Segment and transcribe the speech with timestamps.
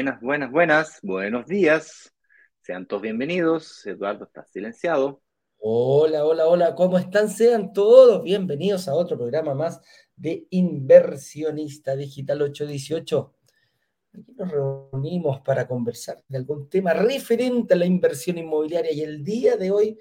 [0.00, 2.14] Buenas, buenas, buenas, buenos días.
[2.62, 3.86] Sean todos bienvenidos.
[3.86, 5.22] Eduardo está silenciado.
[5.62, 7.28] Hola, hola, hola, ¿cómo están?
[7.28, 9.78] Sean todos bienvenidos a otro programa más
[10.16, 13.34] de Inversionista Digital 818.
[14.18, 19.22] Aquí nos reunimos para conversar de algún tema referente a la inversión inmobiliaria y el
[19.22, 19.98] día de hoy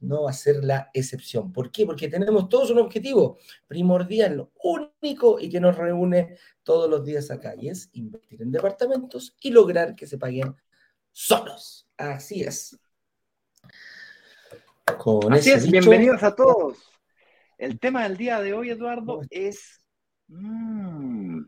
[0.00, 1.52] no va a ser la excepción.
[1.52, 1.86] ¿Por qué?
[1.86, 3.38] Porque tenemos todos un objetivo
[3.68, 9.36] primordial, único y que nos reúne todos los días acá y es invertir en departamentos
[9.40, 10.56] y lograr que se paguen
[11.12, 11.88] solos.
[11.96, 12.76] Así es.
[15.30, 16.78] Así es, bienvenidos a todos.
[17.58, 19.84] El tema del día de hoy, Eduardo, es...
[20.28, 21.42] Mm,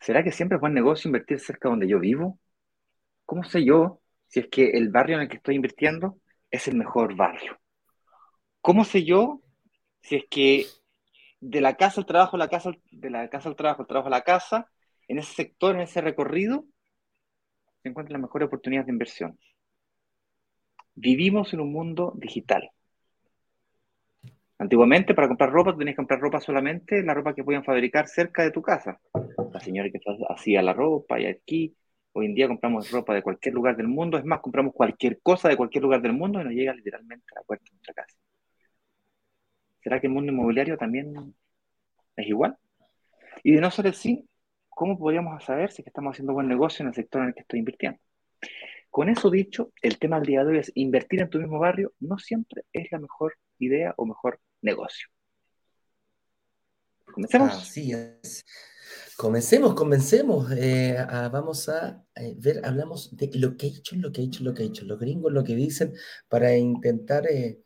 [0.00, 2.38] ¿Será que siempre es buen negocio invertir cerca donde yo vivo?
[3.26, 6.20] ¿Cómo sé yo si es que el barrio en el que estoy invirtiendo
[6.52, 7.58] es el mejor barrio?
[8.60, 9.42] ¿Cómo sé yo
[10.00, 10.66] si es que
[11.40, 14.10] de la casa al trabajo, la casa, de la casa al trabajo, el trabajo a
[14.10, 14.70] la casa,
[15.08, 16.64] en ese sector, en ese recorrido,
[17.82, 19.38] se encuentran las mejores oportunidades de inversión?
[21.00, 22.72] Vivimos en un mundo digital.
[24.58, 28.42] Antiguamente, para comprar ropa, tenías que comprar ropa solamente la ropa que podían fabricar cerca
[28.42, 29.00] de tu casa.
[29.52, 31.76] La señora que hacía la ropa y aquí.
[32.14, 34.18] Hoy en día compramos ropa de cualquier lugar del mundo.
[34.18, 37.36] Es más, compramos cualquier cosa de cualquier lugar del mundo y nos llega literalmente a
[37.36, 38.18] la puerta de nuestra casa.
[39.84, 41.32] ¿Será que el mundo inmobiliario también
[42.16, 42.56] es igual?
[43.44, 44.28] Y de no ser así,
[44.68, 47.60] ¿cómo podríamos saber si estamos haciendo buen negocio en el sector en el que estoy
[47.60, 48.00] invirtiendo?
[48.90, 51.92] Con eso dicho, el tema del día de hoy es invertir en tu mismo barrio
[52.00, 55.08] no siempre es la mejor idea o mejor negocio.
[57.04, 57.52] Comencemos.
[57.52, 58.44] Así es.
[59.16, 60.50] Comencemos, comencemos.
[60.52, 60.96] Eh,
[61.32, 64.54] vamos a eh, ver, hablamos de lo que he hecho, lo que he hecho, lo
[64.54, 64.84] que he hecho.
[64.84, 65.92] Los gringos lo que dicen
[66.28, 67.60] para intentar eh,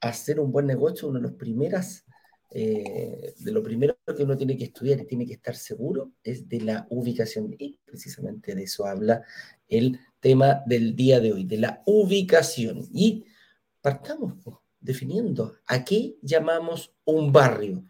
[0.00, 2.04] hacer un buen negocio, una de las primeras,
[2.48, 6.60] de lo primero que uno tiene que estudiar y tiene que estar seguro es de
[6.62, 7.54] la ubicación.
[7.58, 9.22] Y precisamente de eso habla
[9.68, 12.86] el tema del día de hoy, de la ubicación.
[12.92, 13.24] Y
[13.80, 14.34] partamos
[14.80, 17.84] definiendo a qué llamamos un barrio.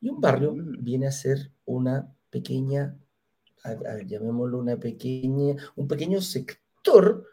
[0.00, 2.98] Y un barrio viene a ser una pequeña,
[4.06, 7.26] llamémoslo una pequeña, un pequeño sector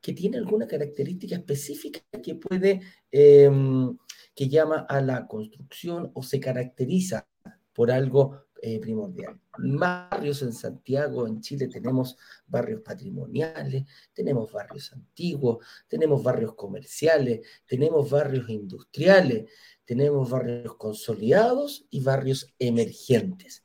[0.00, 3.96] que tiene alguna característica específica que puede, em,
[4.34, 7.28] que llama a la construcción o se caracteriza
[7.72, 9.38] por algo eh, primordial.
[9.58, 18.10] Barrios en Santiago, en Chile, tenemos barrios patrimoniales, tenemos barrios antiguos, tenemos barrios comerciales, tenemos
[18.10, 19.50] barrios industriales,
[19.84, 23.62] tenemos barrios consolidados y barrios emergentes.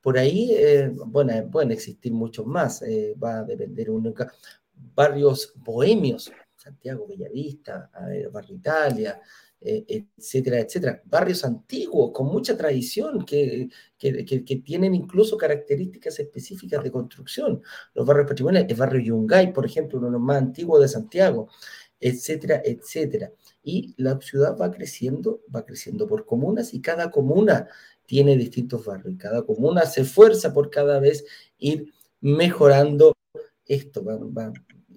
[0.00, 4.14] Por ahí, eh, bueno, pueden existir muchos más, eh, va a depender uno.
[4.94, 7.90] Barrios bohemios, Santiago Bellavista,
[8.30, 9.20] Barrio Italia,
[9.60, 9.84] eh,
[10.16, 11.02] etcétera, etcétera.
[11.04, 13.68] Barrios antiguos con mucha tradición que,
[14.64, 17.60] tienen incluso características específicas de construcción.
[17.94, 21.48] Los barrios patrimoniales, el barrio Yungay, por ejemplo, uno de los más antiguos de Santiago,
[21.98, 23.32] etcétera, etcétera.
[23.62, 27.66] Y la ciudad va creciendo, va creciendo por comunas y cada comuna
[28.06, 29.16] tiene distintos barrios.
[29.18, 31.24] Cada comuna se esfuerza por cada vez
[31.58, 33.16] ir mejorando
[33.66, 34.04] esto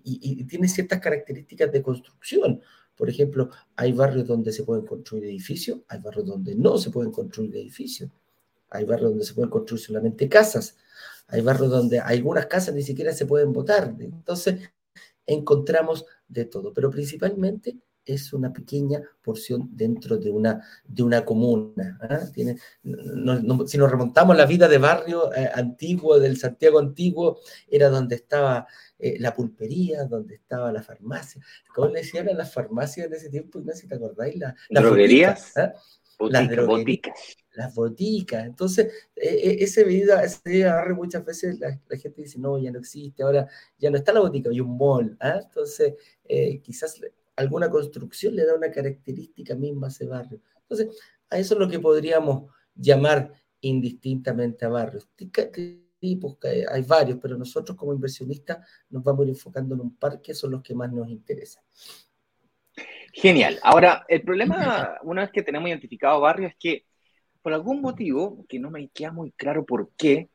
[0.03, 2.61] y, y tiene ciertas características de construcción.
[2.95, 7.11] Por ejemplo, hay barrios donde se pueden construir edificios, hay barrios donde no se pueden
[7.11, 8.11] construir edificios,
[8.69, 10.77] hay barrios donde se pueden construir solamente casas,
[11.27, 13.95] hay barrios donde algunas casas ni siquiera se pueden votar.
[13.99, 14.59] Entonces,
[15.25, 21.99] encontramos de todo, pero principalmente es una pequeña porción dentro de una, de una comuna.
[22.01, 22.19] ¿ah?
[22.33, 22.57] Tiene,
[23.67, 28.15] si nos remontamos a la vida de barrio eh, antiguo, del Santiago antiguo, era donde
[28.15, 28.67] estaba
[28.97, 31.41] eh, la pulpería, donde estaba la farmacia.
[31.73, 33.61] ¿Cómo le decían a las farmacias en ese tiempo?
[33.73, 34.35] Si te acordáis.
[34.37, 35.57] las droguerías.
[35.57, 35.73] ¿ah?
[36.29, 37.37] las droguerías.
[37.53, 38.45] Las boticas.
[38.45, 42.79] Entonces, e, e, ese vida, ese agarre muchas veces la, gente dice, no, ya no
[42.79, 43.47] existe, ahora
[43.77, 45.17] ya no está la botica, hay un mall.
[45.19, 45.41] ¿ah?
[45.43, 47.01] Entonces, eh, quizás
[47.41, 50.41] alguna construcción le da una característica misma a ese barrio.
[50.61, 50.99] Entonces,
[51.29, 55.09] a eso es lo que podríamos llamar indistintamente a barrios.
[55.99, 60.19] Tipos, hay varios, pero nosotros como inversionistas nos vamos a ir enfocando en un par
[60.19, 61.63] que son los que más nos interesan.
[63.13, 63.59] Genial.
[63.61, 66.85] Ahora, el problema, una vez que tenemos identificado barrios, es que
[67.41, 70.29] por algún motivo, que no me queda muy claro por qué,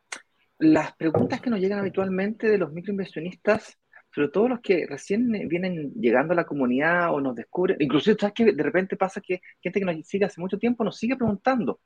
[0.59, 3.79] las preguntas que nos llegan habitualmente de los microinversionistas
[4.17, 8.33] sobre todo los que recién vienen llegando a la comunidad o nos descubren, inclusive, ¿sabes
[8.33, 11.81] que De repente pasa que gente que nos sigue hace mucho tiempo nos sigue preguntando,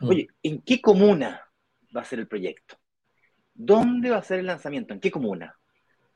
[0.00, 0.08] mm.
[0.08, 1.40] oye, ¿en qué comuna
[1.96, 2.76] va a ser el proyecto?
[3.54, 4.92] ¿Dónde va a ser el lanzamiento?
[4.92, 5.56] ¿En qué comuna?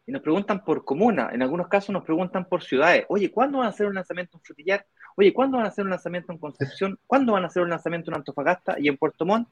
[0.06, 3.06] Y nos preguntan por comuna, en algunos casos nos preguntan por ciudades.
[3.08, 4.86] Oye, ¿cuándo van a hacer un lanzamiento en Frutillar?
[5.16, 6.98] Oye, ¿cuándo van a hacer un lanzamiento en Concepción?
[7.06, 9.48] ¿Cuándo van a hacer un lanzamiento en Antofagasta y en Puerto Montt?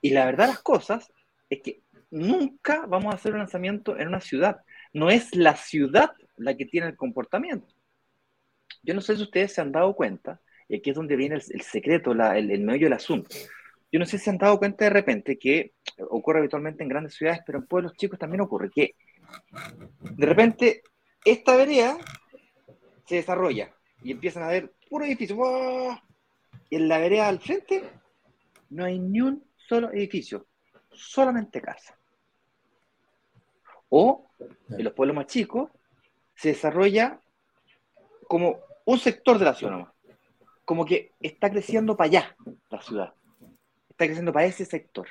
[0.00, 1.12] Y la verdad las cosas
[1.48, 4.60] es que nunca vamos a hacer un lanzamiento en una ciudad.
[4.92, 7.68] No es la ciudad la que tiene el comportamiento.
[8.82, 11.60] Yo no sé si ustedes se han dado cuenta, y aquí es donde viene el,
[11.62, 13.36] secreto, el, el meollo del asunto.
[13.92, 15.72] Yo no sé si se han dado cuenta de repente que
[16.08, 18.94] ocurre habitualmente en grandes ciudades, pero en pueblos chicos también ocurre, que
[20.00, 20.82] de repente
[21.24, 21.98] esta vereda
[23.06, 25.36] se desarrolla y empiezan a ver puro edificio.
[26.70, 27.82] Y en la vereda al frente
[28.70, 30.46] no hay ni un solo edificio,
[30.92, 31.99] solamente casa.
[33.90, 34.30] O
[34.70, 35.70] en los pueblos más chicos
[36.34, 37.20] se desarrolla
[38.26, 39.88] como un sector de la ciudad
[40.64, 42.36] Como que está creciendo para allá
[42.70, 43.14] la ciudad.
[43.90, 45.08] Está creciendo para ese sector.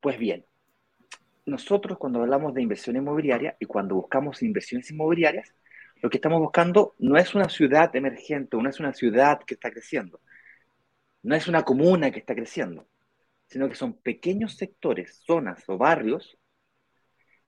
[0.00, 0.44] Pues bien,
[1.46, 5.54] nosotros cuando hablamos de inversión inmobiliaria y cuando buscamos inversiones inmobiliarias,
[6.02, 9.70] lo que estamos buscando no es una ciudad emergente, no es una ciudad que está
[9.70, 10.20] creciendo,
[11.22, 12.86] no es una comuna que está creciendo,
[13.46, 16.38] sino que son pequeños sectores, zonas o barrios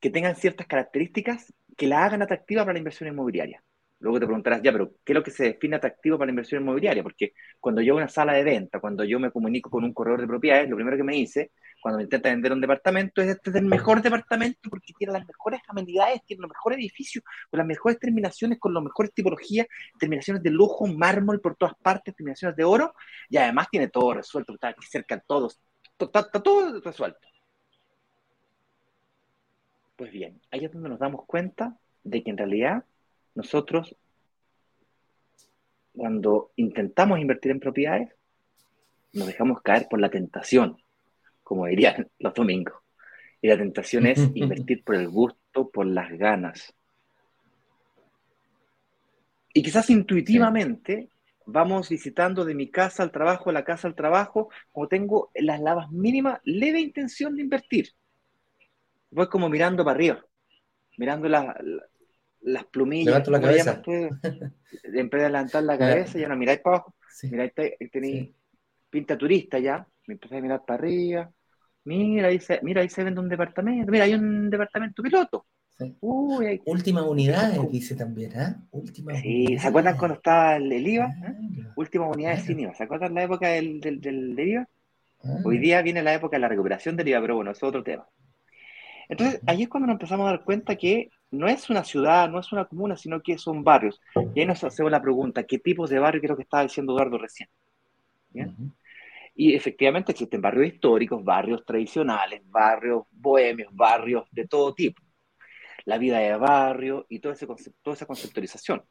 [0.02, 3.62] que tengan ciertas características que la hagan atractiva para la inversión inmobiliaria.
[4.00, 6.60] Luego te preguntarás, ya, pero ¿qué es lo que se define atractivo para la inversión
[6.60, 7.04] inmobiliaria?
[7.04, 10.20] Porque cuando yo a una sala de venta, cuando yo me comunico con un corredor
[10.20, 13.50] de propiedades, lo primero que me dice, cuando me intenta vender un departamento, es este
[13.50, 17.66] es el mejor departamento porque tiene las mejores amenidades, tiene los mejores edificios, con las
[17.66, 19.68] mejores terminaciones, con las mejores tipologías,
[20.00, 22.92] terminaciones de lujo, mármol por todas partes, terminaciones de oro,
[23.28, 25.60] y además tiene todo resuelto, está aquí cerca de todos,
[25.96, 27.31] está todo resuelto.
[30.02, 32.84] Pues bien, ahí es donde nos damos cuenta de que en realidad
[33.36, 33.94] nosotros,
[35.92, 38.12] cuando intentamos invertir en propiedades,
[39.12, 40.76] nos dejamos caer por la tentación,
[41.44, 42.74] como dirían los domingos.
[43.40, 46.74] Y la tentación es invertir por el gusto, por las ganas.
[49.54, 51.10] Y quizás intuitivamente
[51.46, 55.60] vamos visitando de mi casa al trabajo, de la casa al trabajo, como tengo las
[55.60, 57.94] lavas mínimas, leve intención de invertir.
[59.12, 60.24] Voy como mirando para arriba,
[60.96, 61.54] mirando la,
[62.40, 63.28] las plumillas.
[63.28, 63.82] la cabeza.
[63.84, 66.94] en vez de levantar la cabeza, ya no miráis para abajo.
[67.30, 67.52] Miráis,
[67.92, 68.30] tenéis
[68.90, 69.86] pinta turista ya.
[70.06, 71.30] Me empecé a mirar para arriba.
[71.84, 73.90] Mira, ahí se, mira, ahí se vende un departamento.
[73.90, 75.46] Mira, hay un departamento piloto.
[76.00, 78.54] Uy, Última unidad, dice también, ¿eh?
[78.70, 81.12] Última sí, ¿se acuerdan cuando estaba el, IVA?
[81.76, 82.74] Última unidad de IVA.
[82.74, 84.68] ¿Se acuerdan la época del, del, IVA?
[85.24, 85.38] Ah.
[85.44, 87.82] Hoy día viene la época de la recuperación del IVA, pero bueno, eso es otro
[87.82, 88.06] tema.
[89.12, 92.40] Entonces, ahí es cuando nos empezamos a dar cuenta que no es una ciudad, no
[92.40, 94.00] es una comuna, sino que son barrios.
[94.34, 97.18] Y ahí nos hacemos la pregunta, ¿qué tipos de barrio creo que estaba diciendo Eduardo
[97.18, 97.46] recién?
[99.34, 105.02] Y efectivamente existen barrios históricos, barrios tradicionales, barrios bohemios, barrios de todo tipo.
[105.84, 107.46] La vida de barrio y todo ese
[107.82, 108.82] toda esa conceptualización.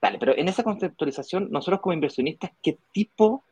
[0.00, 3.44] Vale, pero en esa conceptualización, nosotros como inversionistas, ¿qué tipo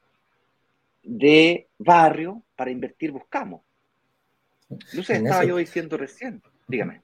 [1.05, 3.61] de barrio para invertir buscamos?
[5.03, 7.03] Sé, estaba yo diciendo recién, dígame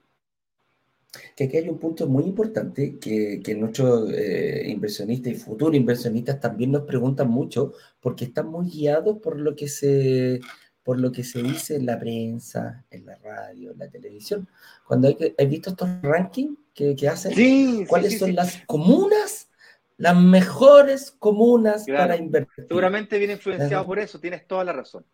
[1.35, 6.39] que aquí hay un punto muy importante que, que nuestros eh, inversionistas y futuros inversionistas
[6.39, 10.39] también nos preguntan mucho porque están muy guiados por lo que se
[10.83, 14.47] por lo que se dice en la prensa, en la radio, en la televisión.
[14.87, 19.49] Cuando hay, hay visto estos rankings que, que hacen, sí, ¿cuáles son las comunas,
[19.97, 22.67] las mejores comunas para invertir?
[22.69, 25.05] Seguramente viene influenciado por eso, tienes toda la razón.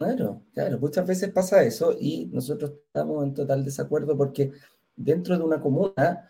[0.00, 4.50] Claro, claro, muchas veces pasa eso y nosotros estamos en total desacuerdo porque
[4.96, 6.26] dentro de una comuna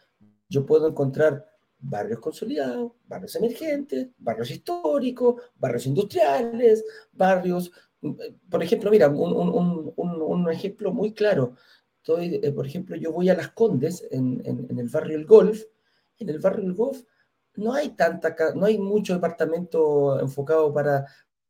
[0.48, 1.46] yo puedo encontrar
[1.78, 7.70] barrios consolidados, barrios emergentes, barrios históricos, barrios industriales, barrios,
[8.50, 11.54] por ejemplo, mira, un, ejemplo muy claro.
[11.98, 15.62] Estoy, eh, por ejemplo, yo voy a Las Condes, en, el barrio El Golf.
[16.18, 17.02] En el barrio El Golf
[17.54, 21.06] no hay tanta, no hay mucho departamento enfocado para,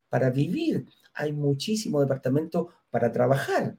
[0.07, 0.85] para vivir.
[1.13, 3.77] Hay muchísimo departamento para trabajar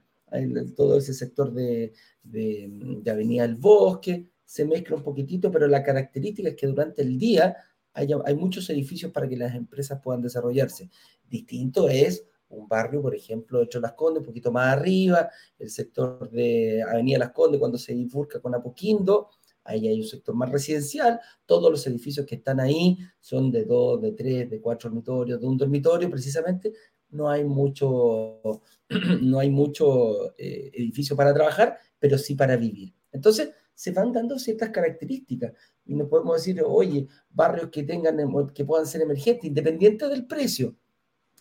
[0.75, 6.49] todo ese sector de, de, Avenida del Bosque, se mezcla un poquitito, pero la característica
[6.49, 7.55] es que durante el día
[7.93, 10.89] hay, hay muchos edificios para que las empresas puedan desarrollarse.
[11.29, 16.29] Distinto es un barrio, por ejemplo, de Las Condes, un poquito más arriba, el sector
[16.29, 19.29] de Avenida Las Condes, cuando se bifurca con Apoquindo,
[19.63, 24.01] ahí hay un sector más residencial, todos los edificios que están ahí son de dos,
[24.01, 26.73] de tres, de cuatro dormitorios, de un dormitorio precisamente,
[27.13, 28.41] no hay mucho,
[29.21, 32.93] no hay mucho eh, edificio para trabajar, pero sí para vivir.
[33.11, 35.53] Entonces, se van dando ciertas características
[35.85, 38.17] y no podemos decir, oye, barrios que tengan,
[38.53, 40.75] que puedan ser emergentes, independiente del precio.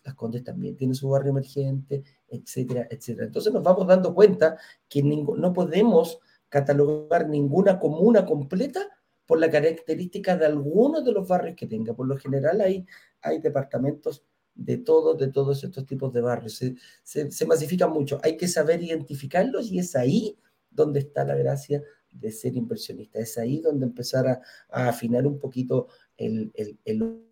[0.05, 3.27] Las Condes también tienen su barrio emergente, etcétera, etcétera.
[3.27, 8.89] Entonces nos vamos dando cuenta que no podemos catalogar ninguna comuna completa
[9.27, 11.95] por la característica de algunos de los barrios que tenga.
[11.95, 12.85] Por lo general hay,
[13.21, 16.55] hay departamentos de todos, de todos estos tipos de barrios.
[17.03, 18.21] Se, se, masifican mucho.
[18.23, 20.39] Hay que saber identificarlos y es ahí
[20.71, 21.83] donde está la gracia
[22.13, 23.19] de ser inversionista.
[23.19, 24.41] Es ahí donde empezar a,
[24.89, 26.53] afinar un poquito el,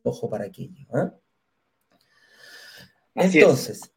[0.02, 0.86] ojo para aquello.
[0.92, 1.14] ¿ah?
[3.14, 3.92] Entonces,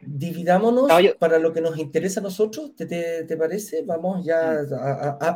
[0.00, 3.82] dividámonos para lo que nos interesa a nosotros, ¿te, parece?
[3.82, 4.60] Vamos ya,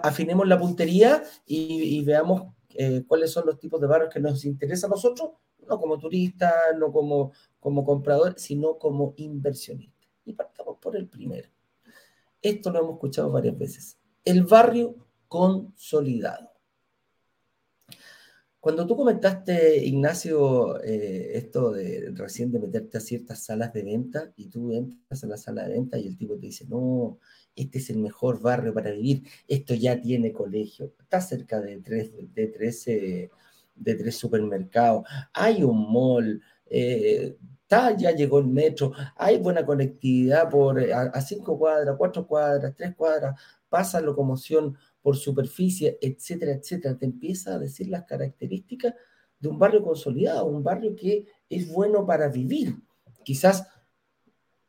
[0.02, 4.90] afinemos la puntería y, veamos eh, cuáles son los tipos de barrios que nos interesan
[4.90, 5.30] a nosotros,
[5.70, 10.06] no como turistas, no como, como comprador, sino como inversionista.
[10.24, 11.48] Y partamos por el primero.
[12.42, 13.98] Esto lo hemos escuchado varias veces.
[14.24, 14.96] El barrio
[15.28, 16.50] consolidado.
[18.58, 24.34] Cuando tú comentaste, Ignacio, eh, esto de recién de meterte a ciertas salas de venta
[24.36, 27.18] y tú entras a la sala de venta y el tipo te dice, no,
[27.56, 32.12] este es el mejor barrio para vivir, esto ya tiene colegio, está cerca de tres,
[32.34, 32.86] de tres,
[33.80, 37.36] de tres supermercados, hay un mall, eh,
[37.70, 43.40] ya llegó el metro, hay buena conectividad por a cinco cuadras, cuatro cuadras, tres cuadras,
[43.68, 48.94] pasa locomoción por superficie, etcétera, etcétera, te empieza a decir las características
[49.38, 52.74] de un barrio consolidado, un barrio que es bueno para vivir.
[53.24, 53.66] Quizás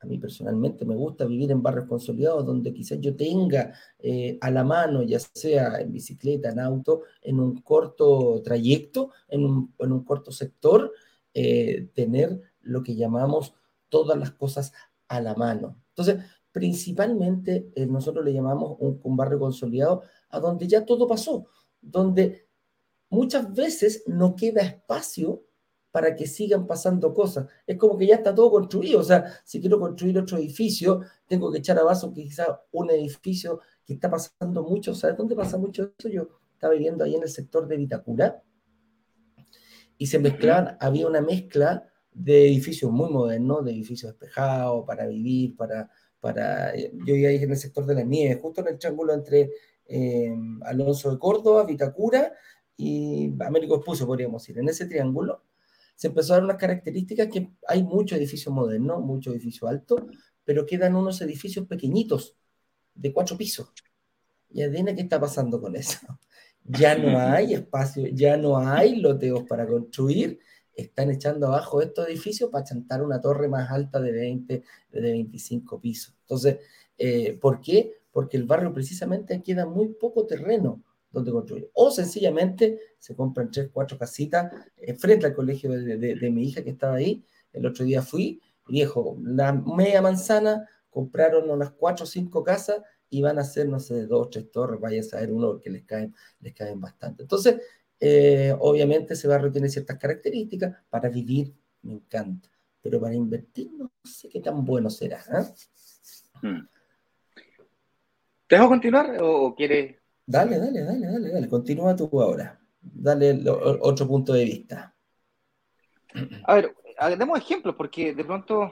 [0.01, 4.49] a mí personalmente me gusta vivir en barrios consolidados donde quizás yo tenga eh, a
[4.49, 10.31] la mano, ya sea en bicicleta, en auto, en un corto trayecto, en un, corto
[10.31, 10.91] sector,
[11.35, 13.53] eh, tener lo que llamamos
[13.89, 14.73] todas las cosas
[15.07, 15.77] a la mano.
[15.89, 21.45] Entonces, principalmente eh, nosotros le llamamos un, barrio consolidado a donde ya todo pasó,
[21.79, 22.47] donde
[23.09, 25.43] muchas veces no queda espacio
[25.91, 27.47] para que sigan pasando cosas.
[27.67, 28.99] Es como que ya está todo construido.
[28.99, 33.93] O sea, si quiero construir otro edificio, tengo que echar abajo quizás un edificio que
[33.93, 34.95] está pasando mucho.
[34.95, 36.09] ¿Sabes dónde pasa mucho eso?
[36.09, 38.41] Yo estaba viviendo ahí en el sector de Vitacura
[39.97, 45.55] y se mezclaban, había una mezcla de edificios muy modernos, de edificios despejados, para vivir,
[45.55, 48.79] para, para, eh, yo iba ahí en el sector de la nieve, justo en el
[48.79, 49.51] triángulo entre
[49.85, 52.33] eh, Alonso de Córdoba, Vitacura
[52.75, 54.57] y Américo Expuso, podríamos decir.
[54.57, 55.43] En ese triángulo
[55.95, 60.01] se empezó a dar unas características que hay muchos edificios modernos, muchos edificios altos,
[60.43, 62.35] pero quedan unos edificios pequeñitos,
[62.95, 63.71] de cuatro pisos.
[64.49, 65.99] Y adivina qué está pasando con eso.
[66.63, 70.37] Ya no hay espacio, ya no hay loteos para construir,
[70.75, 75.81] están echando abajo estos edificios para chantar una torre más alta de 20, de 25
[75.81, 76.13] pisos.
[76.21, 76.59] Entonces,
[76.99, 78.03] eh, ¿por qué?
[78.11, 81.69] Porque el barrio precisamente queda muy poco terreno donde construir.
[81.73, 86.71] O sencillamente se compran tres, cuatro casitas eh, frente al colegio de, mi hija que
[86.71, 87.23] estaba ahí.
[87.51, 93.21] El otro día fui, viejo, la media manzana, compraron unas cuatro o cinco casas y
[93.21, 96.15] van a hacer, no sé, dos tres torres, vaya a saber uno porque les caen,
[96.39, 97.23] les caen bastante.
[97.23, 97.57] Entonces,
[97.99, 100.75] eh, obviamente ese barrio tiene ciertas características.
[100.89, 101.53] Para vivir
[101.83, 102.49] me encanta,
[102.81, 105.19] pero para invertir no sé qué tan bueno será.
[105.19, 106.47] ¿eh?
[106.47, 106.67] Hmm.
[108.47, 110.00] ¿Te dejo continuar o quieres?
[110.31, 111.49] Dale, dale, dale, dale, dale.
[111.49, 112.57] Continúa tú ahora.
[112.81, 113.43] Dale
[113.81, 114.95] otro punto de vista.
[116.45, 116.73] A ver,
[117.17, 118.71] demos ejemplos porque de pronto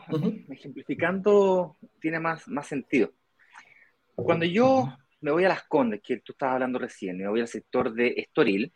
[0.49, 3.11] ejemplificando tiene más, más sentido.
[4.15, 4.87] Cuando yo
[5.19, 8.13] me voy a Las Condes, que tú estabas hablando recién, me voy al sector de
[8.15, 8.73] Estoril,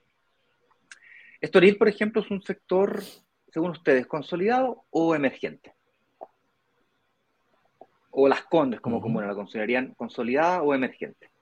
[1.40, 3.02] Estoril, por ejemplo, es un sector,
[3.52, 5.74] según ustedes, consolidado o emergente.
[8.12, 11.33] O las Condes, como común, la considerarían consolidada o emergente.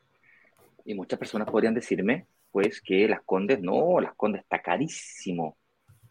[0.85, 5.57] Y muchas personas podrían decirme, pues, que las Condes, no, las Condes está carísimo.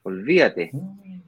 [0.03, 0.71] Olvídate.
[0.73, 1.21] Mm,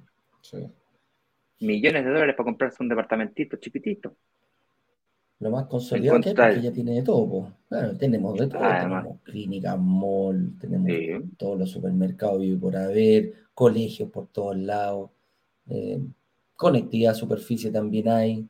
[1.61, 4.17] Millones de dólares para comprarse un departamentito chiquitito.
[5.39, 7.53] Lo más consolidado que es porque ya tiene de todo.
[7.69, 8.61] Claro, tenemos de todo.
[8.61, 10.91] tenemos clínicas, mall, tenemos
[11.37, 15.11] todos los supermercados y por haber, colegios por todos lados,
[15.69, 16.01] eh,
[16.57, 18.49] conectividad, superficie también hay.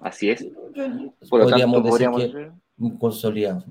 [0.00, 0.46] Así es.
[1.28, 2.52] podríamos decir que
[2.98, 3.64] consolidado.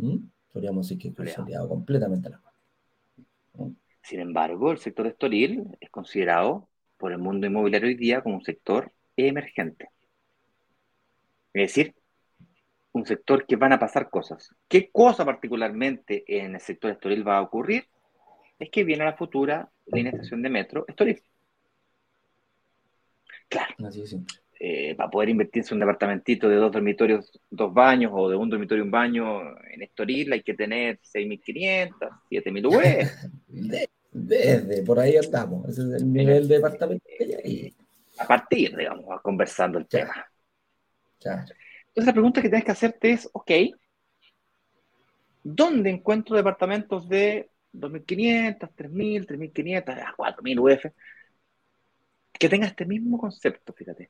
[0.52, 2.42] Podríamos decir que consolidado completamente la
[4.02, 8.44] Sin embargo, el sector estoril es considerado por el mundo inmobiliario hoy día como un
[8.44, 9.90] sector emergente.
[11.54, 11.96] Es decir,
[12.96, 14.56] un sector que van a pasar cosas.
[14.70, 17.88] ¿Qué cosa particularmente en el sector Estoril va a ocurrir?
[18.58, 21.22] Es que viene la futura línea de estación de metro Estoril.
[23.50, 23.76] Claro.
[24.60, 28.50] Eh, para poder invertirse en un departamentito de dos dormitorios, dos baños o de un
[28.50, 31.92] dormitorio un baño en Estoril hay que tener 6.500,
[32.30, 33.82] 7.000 UF.
[34.12, 35.68] Desde, por ahí andamos.
[35.68, 37.76] Ese es el nivel de departamento que hay.
[38.18, 40.26] A partir, digamos, conversando el tema.
[41.20, 43.52] Entonces la pregunta que tienes que hacerte es, ok,
[45.44, 50.86] ¿dónde encuentro departamentos de 2.500, 3.000, 3.500, 4.000 UF?
[52.32, 54.10] Que tenga este mismo concepto, fíjate.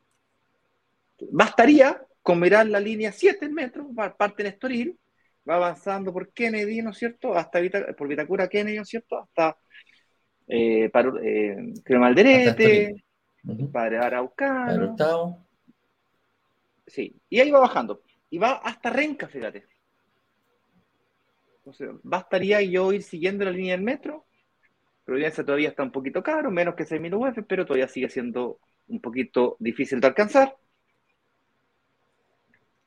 [1.31, 5.00] Bastaría con mirar la línea 7 metros, parte en Estoril,
[5.48, 7.36] va avanzando por Kennedy, ¿no es cierto?
[7.36, 7.60] Hasta
[7.95, 9.19] por Vitacura Kennedy, ¿no es cierto?
[9.19, 9.57] Hasta
[10.48, 13.05] eh, para, eh, Malderete,
[13.72, 15.45] Padre Araucano.
[16.88, 18.01] Sí, y ahí va bajando.
[18.29, 19.65] Y va hasta Renca, fíjate.
[21.57, 24.25] Entonces, bastaría yo ir siguiendo la línea del metro.
[25.03, 29.01] Providencia todavía está un poquito caro, menos que 6.000 UF, pero todavía sigue siendo un
[29.01, 30.55] poquito difícil de alcanzar.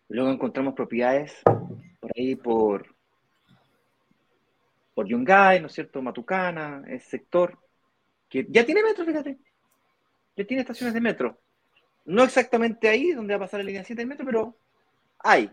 [0.08, 1.42] Luego encontramos propiedades
[2.00, 2.94] por ahí por,
[4.94, 6.00] por Yungay, ¿no es cierto?
[6.02, 7.58] Matucana, ese sector,
[8.28, 9.38] que ya tiene metro, fíjate.
[10.36, 11.38] Ya tiene estaciones de metro.
[12.04, 14.56] No exactamente ahí donde va a pasar la línea 7 del metro, pero
[15.18, 15.50] hay.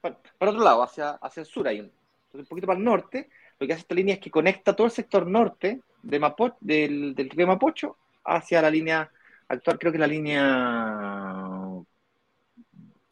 [0.00, 1.92] Para, otro lado, hacia, hacia el sur hay un,
[2.32, 3.28] un poquito para el norte.
[3.58, 7.14] Lo que hace esta línea es que conecta todo el sector norte de Mapo, del,
[7.14, 9.10] del río Mapocho hacia la línea
[9.48, 11.15] actual, creo que la línea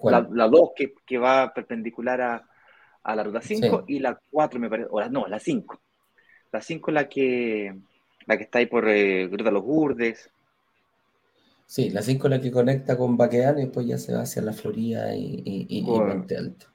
[0.02, 0.70] la, 2
[1.06, 5.26] que, va perpendicular a, la ruta 5 y la 4 me parece, o la, no,
[5.26, 5.80] la 5.
[6.52, 7.74] La 5 es la que,
[8.26, 10.30] la que está ahí por eh, Gruta Los Burdes.
[11.66, 14.42] Sí, la 5 es la que conecta con Baqueán y después ya se va hacia
[14.42, 16.66] la Florida y, y, Monte Alto.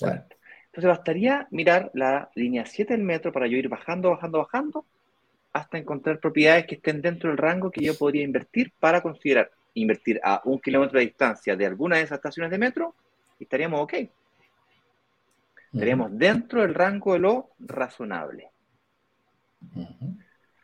[0.00, 4.86] Entonces bastaría mirar la línea 7 del metro para yo ir bajando, bajando, bajando,
[5.52, 10.20] hasta encontrar propiedades que estén dentro del rango que yo podría invertir para considerar invertir
[10.22, 12.94] a un kilómetro de distancia de alguna de esas estaciones de metro
[13.38, 13.94] y estaríamos ok.
[15.72, 18.50] Estaríamos dentro del rango de lo razonable.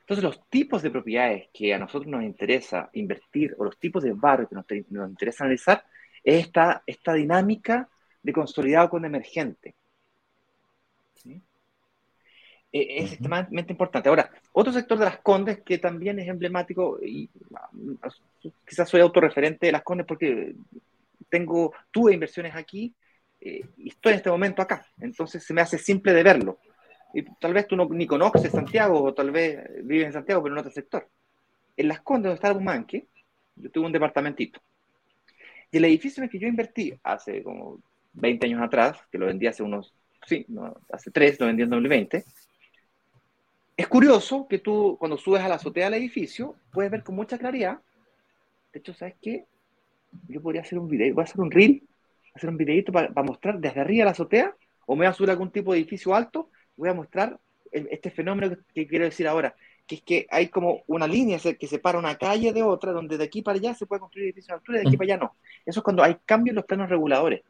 [0.00, 4.12] Entonces, los tipos de propiedades que a nosotros nos interesa invertir o los tipos de
[4.12, 5.84] barrios que nos, interesa analizar
[6.24, 7.88] es esta, esta dinámica
[8.22, 9.74] de consolidado con emergente.
[12.72, 14.08] E, es extremadamente importante.
[14.08, 17.28] Ahora, otro sector de las Condes que también es emblemático, y
[18.72, 20.54] quizás soy autorreferente de las Condes porque
[21.28, 22.94] tengo, tuve inversiones aquí
[23.38, 26.58] eh, y estoy en este momento acá, entonces se me hace simple de verlo.
[27.12, 30.54] Y tal vez tú no, ni conoces Santiago o tal vez vives en Santiago, pero
[30.54, 31.06] en otro sector.
[31.76, 33.08] En las Condes, donde está el Bumanque,
[33.56, 34.58] yo tuve un departamentito.
[35.70, 37.78] Y el edificio en el que yo invertí hace como
[38.14, 39.92] 20 años atrás, que lo vendí hace unos,
[40.24, 40.46] sí,
[40.90, 42.24] hace 3, lo vendí en 2020,
[43.76, 47.36] es curioso que tú, cuando subes a la azotea del edificio, puedes ver con mucha
[47.36, 47.80] claridad.
[48.72, 49.44] De hecho, ¿sabes qué?
[50.28, 51.82] Yo podría hacer un video, voy a hacer un reel,
[52.34, 54.54] hacer un videito para, mostrar desde arriba la azotea,
[54.86, 57.38] o me voy a subir a algún tipo de edificio alto, voy a mostrar
[57.70, 59.54] este fenómeno que, quiero decir ahora,
[59.86, 63.24] que es que hay como una línea que separa una calle de otra, donde de
[63.24, 65.36] aquí para allá se puede construir edificios de altura y de aquí para allá no.
[65.64, 67.42] Eso es cuando hay cambios en los planos reguladores.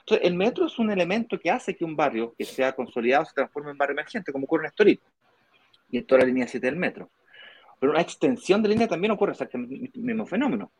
[0.00, 3.34] Entonces, el metro es un elemento que hace que un barrio que sea consolidado se
[3.34, 5.00] transforme en barrio emergente, como ocurre en Estoril
[5.90, 7.10] y en toda la línea 7 del metro.
[7.78, 10.70] Pero una extensión de línea también ocurre exactamente el mismo fenómeno.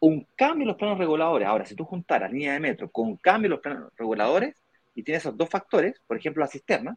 [0.00, 1.46] Un cambio en los planos reguladores.
[1.46, 4.56] Ahora, si tú juntaras línea de metro con un cambio en los planos reguladores
[4.94, 6.96] y tienes esos dos factores, por ejemplo, la cisterna,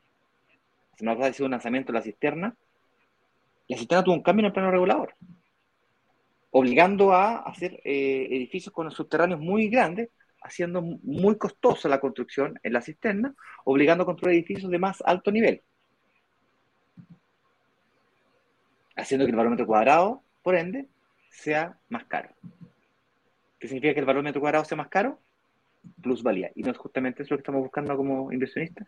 [0.97, 2.56] si nos va a decir un lanzamiento de la cisterna,
[3.67, 5.15] la cisterna tuvo un cambio en el plano regulador,
[6.52, 10.10] obligando a hacer eh, edificios con subterráneos muy grandes,
[10.43, 15.32] haciendo muy costosa la construcción en la cisterna, obligando a construir edificios de más alto
[15.32, 15.62] nivel.
[18.95, 20.88] Haciendo que el valor metro cuadrado, por ende,
[21.30, 22.30] sea más caro.
[23.60, 25.19] ¿Qué significa que el valor metro cuadrado sea más caro?
[26.01, 26.51] Plusvalía.
[26.56, 28.88] Y no es justamente eso lo que estamos buscando como inversionistas.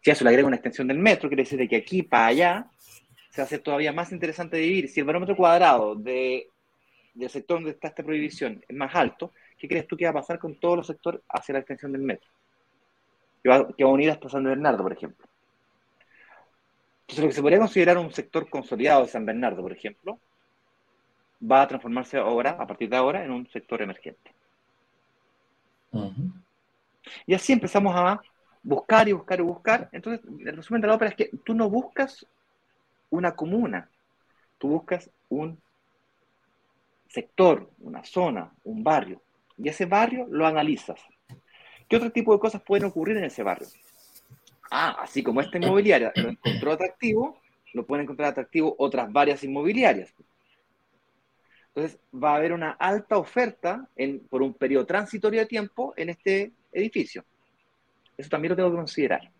[0.00, 2.26] Si a eso le agrega una extensión del metro, quiere decir de que aquí para
[2.26, 2.66] allá
[3.30, 4.88] se hace todavía más interesante vivir.
[4.88, 6.48] Si el valor metro cuadrado de,
[7.14, 10.14] del sector donde está esta prohibición es más alto, ¿qué crees tú que va a
[10.14, 12.28] pasar con todos los sectores hacia la extensión del metro?
[13.42, 15.26] Que va, que va a unir hasta San Bernardo, por ejemplo.
[17.12, 20.18] Entonces, lo que se podría considerar un sector consolidado de San Bernardo, por ejemplo,
[21.42, 24.32] va a transformarse ahora, a partir de ahora, en un sector emergente.
[27.26, 28.22] Y así empezamos a
[28.62, 29.90] buscar y buscar y buscar.
[29.92, 32.26] Entonces, el resumen de la ópera es que tú no buscas
[33.10, 33.90] una comuna,
[34.56, 35.60] tú buscas un
[37.08, 39.20] sector, una zona, un barrio.
[39.58, 41.02] Y ese barrio lo analizas.
[41.90, 43.68] ¿Qué otro tipo de cosas pueden ocurrir en ese barrio?
[44.74, 47.38] Ah, así como esta inmobiliaria lo encontró atractivo,
[47.74, 50.14] lo pueden encontrar atractivo otras varias inmobiliarias.
[51.68, 56.08] Entonces, va a haber una alta oferta en, por un periodo transitorio de tiempo en
[56.08, 57.22] este edificio.
[58.16, 59.30] Eso también lo tengo que considerar.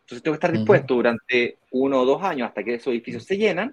[0.00, 3.36] Entonces, tengo que estar dispuesto durante uno o dos años hasta que esos edificios se
[3.36, 3.72] llenan,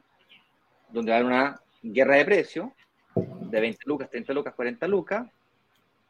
[0.90, 2.70] donde va a haber una guerra de precios
[3.16, 5.28] de 20 lucas, 30 lucas, 40 lucas,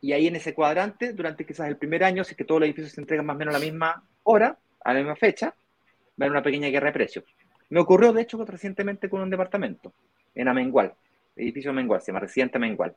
[0.05, 2.67] y ahí en ese cuadrante, durante quizás el primer año, si es que todos los
[2.67, 5.53] edificios se entregan más o menos a la misma hora, a la misma fecha, va
[5.55, 7.25] a haber una pequeña guerra de precios.
[7.71, 9.95] Me ocurrió, de hecho, recientemente con un departamento
[10.35, 10.93] en Amengual,
[11.35, 12.95] edificio Amengual, se llama Residente Amengual.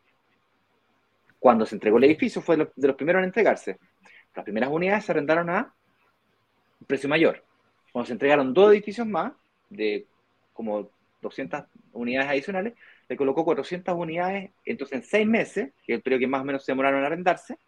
[1.39, 3.79] Cuando se entregó el edificio fue de los primeros en entregarse.
[4.37, 5.73] Las primeras unidades se arrendaron a
[6.79, 7.43] un precio mayor.
[7.91, 9.33] Cuando se entregaron dos edificios más,
[9.71, 10.07] de
[10.53, 10.91] como
[11.23, 12.75] 200 unidades adicionales,
[13.09, 16.45] le colocó 400 unidades, entonces en seis meses, que es el periodo que más o
[16.45, 17.59] menos se demoraron en arrendarse,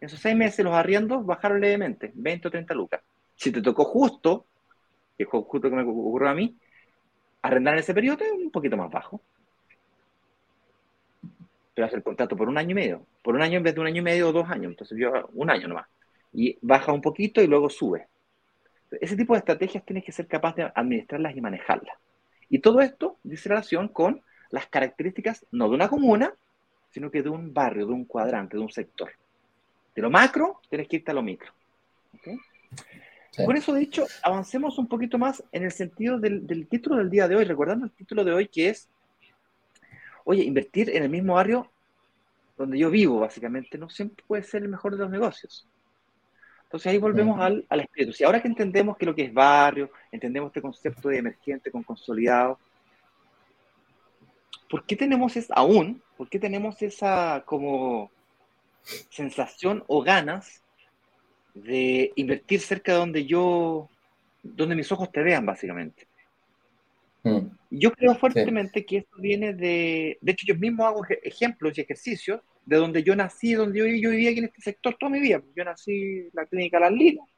[0.00, 3.02] en esos seis meses los arriendos bajaron levemente, 20 o 30 lucas.
[3.36, 4.46] Si te tocó justo,
[5.16, 6.56] que es justo que me ocurrió a mí,
[7.42, 9.20] arrendar en ese periodo es un poquito más bajo.
[11.74, 13.06] Pero hacer el contrato por un año y medio.
[13.22, 14.70] Por un año en vez de un año y medio o dos años.
[14.70, 15.86] Entonces yo un año nomás.
[16.32, 18.08] Y baja un poquito y luego sube.
[19.00, 21.96] Ese tipo de estrategias tienes que ser capaz de administrarlas y manejarlas.
[22.48, 26.34] Y todo esto dice relación con las características no de una comuna,
[26.90, 29.10] sino que de un barrio, de un cuadrante, de un sector.
[29.94, 31.52] De lo macro, tienes que irte a lo micro.
[33.44, 37.36] Con eso dicho, avancemos un poquito más en el sentido del, título del día de
[37.36, 38.88] hoy, recordando el título de hoy que es,
[40.24, 41.70] oye, invertir en el mismo barrio
[42.58, 45.66] donde yo vivo, básicamente, no siempre puede ser el mejor de los negocios.
[46.64, 48.12] Entonces ahí volvemos al, al, espíritu.
[48.12, 51.82] Si ahora que entendemos que lo que es barrio, entendemos este concepto de emergente con
[51.82, 52.58] consolidado,
[54.70, 58.10] ¿por qué tenemos es, aún, por qué tenemos esa como
[59.10, 60.62] sensación o ganas
[61.54, 63.90] de invertir cerca de donde yo,
[64.42, 66.06] donde mis ojos te vean, básicamente.
[67.24, 67.48] Mm.
[67.70, 72.40] Yo creo fuertemente que esto viene de, de hecho yo mismo hago ejemplos y ejercicios
[72.64, 75.42] de donde yo nací, donde yo, yo vivía aquí en este sector toda mi vida.
[75.54, 77.28] Yo nací en la clínica Las Linas,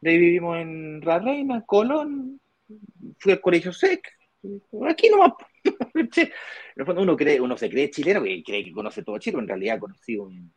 [0.00, 2.40] de ahí vivimos en La Reina, Colón,
[3.18, 4.00] fui al colegio SEC,
[4.88, 5.32] aquí nomás.
[5.94, 6.32] en
[6.76, 9.42] el fondo uno cree, uno se cree chileno y cree que conoce todo Chile, pero
[9.42, 10.52] en realidad conocí un,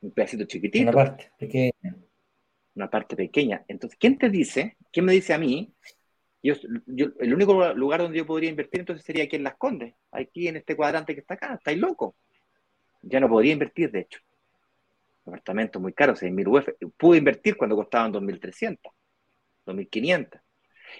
[0.00, 0.84] un pedacito chiquitito.
[0.84, 1.96] Una parte pequeña.
[2.74, 3.64] Una parte pequeña.
[3.68, 4.76] Entonces, ¿quién te dice?
[4.92, 5.72] ¿Quién me dice a mí?
[6.42, 6.54] Yo,
[7.20, 10.56] el único lugar donde yo podría invertir entonces sería aquí en Las Condes, aquí en
[10.56, 11.54] este cuadrante que está acá.
[11.54, 12.16] ¿Estáis loco?
[13.02, 14.20] Ya no podría invertir, de hecho.
[15.26, 16.68] Apartamento muy caro, 6.000 UF.
[16.96, 18.78] Pude invertir cuando costaban 2.300,
[19.66, 20.40] 2.500.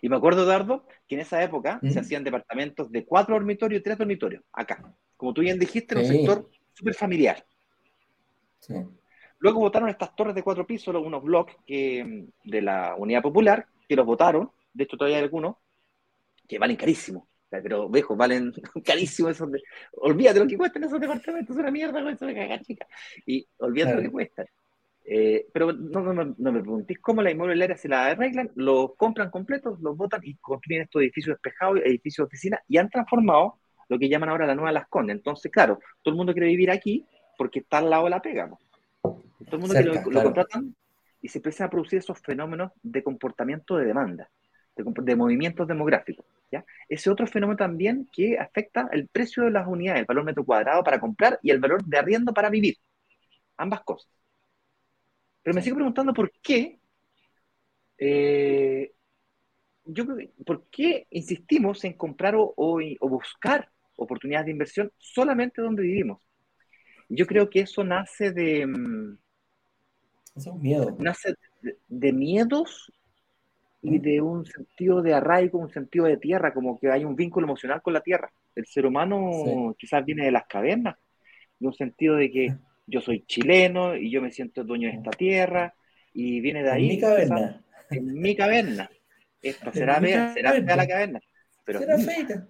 [0.02, 3.82] Y me acuerdo, Dardo, que en esa época se hacían departamentos de cuatro dormitorios y
[3.82, 4.94] tres dormitorios, acá.
[5.16, 7.44] Como tú bien dijiste, en un sector súper familiar.
[9.38, 13.96] Luego votaron estas torres de cuatro pisos, unos bloques que, de la Unidad Popular, que
[13.96, 15.56] los votaron, de hecho todavía hay algunos,
[16.46, 17.28] que valen carísimo.
[17.48, 18.52] Pero, viejo, valen
[18.84, 19.50] carísimo esos.
[19.50, 19.60] De...
[19.92, 22.86] Olvídate lo que cuestan esos departamentos, es una mierda con eso de cagar, chica.
[23.26, 24.46] Y olvídate lo que cuestan.
[25.12, 29.28] Eh, pero no, no, no, me preguntéis cómo la inmobiliaria se la arreglan, los compran
[29.28, 33.98] completos, los votan y construyen estos edificios despejados, edificios de oficina, y han transformado lo
[33.98, 35.16] que llaman ahora la nueva Las Condes.
[35.16, 37.04] Entonces, claro, todo el mundo quiere vivir aquí,
[37.36, 38.56] porque está al lado de la pega.
[39.02, 40.76] Todo el mundo que lo, contratan
[41.20, 44.30] y se empiezan a producir esos fenómenos de comportamiento de demanda,
[44.76, 46.24] de, movimientos demográficos.
[46.52, 46.64] ¿ya?
[46.88, 50.84] Ese otro fenómeno también que afecta el precio de las unidades, el valor metro cuadrado
[50.84, 52.76] para comprar y el valor de arriendo para vivir.
[53.56, 54.19] Ambas cosas.
[55.42, 56.78] Pero me sigo preguntando por qué,
[57.98, 58.92] eh,
[59.84, 60.04] yo
[60.44, 66.20] ¿por qué insistimos en comprar o, o buscar oportunidades de inversión solamente donde vivimos?
[67.08, 68.66] Yo creo que eso nace de...
[68.66, 69.18] Mm,
[70.36, 70.96] es un miedo.
[71.00, 71.34] Nace
[71.88, 72.92] de, miedos
[73.82, 77.46] y de un sentido de arraigo, un sentido de tierra, como que hay un vínculo
[77.46, 78.32] emocional con la tierra.
[78.54, 80.96] El ser humano quizás viene de las cavernas,
[81.58, 85.10] de un sentido de que yo soy chileno y yo me siento dueño de esta
[85.10, 85.74] tierra
[86.12, 86.84] y viene de ahí.
[86.84, 87.64] En mi caverna.
[87.90, 88.90] En mi caverna.
[89.42, 91.20] Esta será, fea, será la caverna.
[91.64, 92.46] Pero será feita,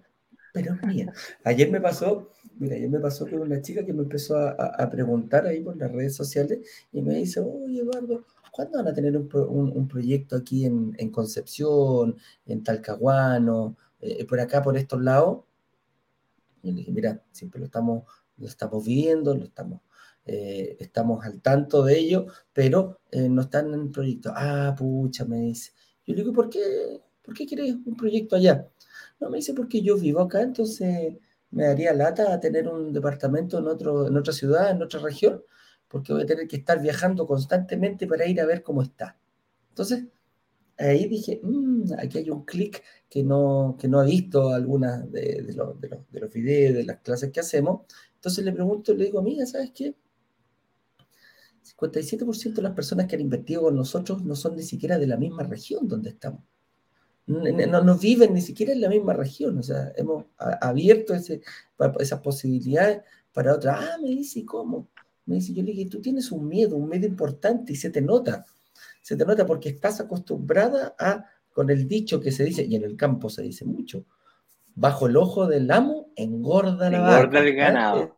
[0.53, 1.13] pero mía.
[1.43, 5.47] Ayer me pasó Mira, ayer me pasó con una chica que me empezó a, preguntar
[5.47, 6.59] ahí por las redes sociales
[6.91, 12.63] y me dice, oye Eduardo, ¿cuándo van a tener un, proyecto aquí en, Concepción, en
[12.63, 15.43] Talcahuano, eh, por acá, por estos lados?
[16.61, 18.03] Y le dije, mira, siempre lo estamos,
[18.37, 19.81] lo estamos viendo, lo estamos,
[20.25, 24.31] eh, estamos al tanto de ello, pero eh, no están en proyecto.
[24.35, 25.71] Ah, pucha, me dice.
[26.05, 26.59] Yo le digo, ¿por qué,
[27.21, 28.67] ¿por qué quieres un proyecto allá?
[29.19, 31.15] No, me dice, porque yo vivo acá, entonces
[31.51, 35.43] me daría lata tener un departamento en, otro, en otra ciudad, en otra región,
[35.87, 39.17] porque voy a tener que estar viajando constantemente para ir a ver cómo está.
[39.69, 40.05] Entonces,
[40.77, 45.21] ahí dije, mm, aquí hay un clic que no, que no ha visto algunas de,
[45.21, 45.81] de, de, los,
[46.11, 47.81] de los videos, de las clases que hacemos.
[48.15, 49.95] Entonces le pregunto, le digo, amiga, ¿sabes qué?
[51.63, 55.17] 57% de las personas que han invertido con nosotros no son ni siquiera de la
[55.17, 56.41] misma región donde estamos.
[57.27, 59.57] No, no viven ni siquiera en la misma región.
[59.57, 61.41] O sea, hemos abierto ese,
[61.99, 63.79] esas posibilidades para otras.
[63.79, 64.89] Ah, me dice, ¿cómo?
[65.25, 68.01] Me dice, yo le dije, tú tienes un miedo, un miedo importante y se te
[68.01, 68.45] nota.
[69.01, 72.83] Se te nota porque estás acostumbrada a, con el dicho que se dice, y en
[72.83, 74.05] el campo se dice mucho,
[74.75, 77.19] bajo el ojo del amo engorda la vaca.
[77.19, 78.17] Engorda el ganado.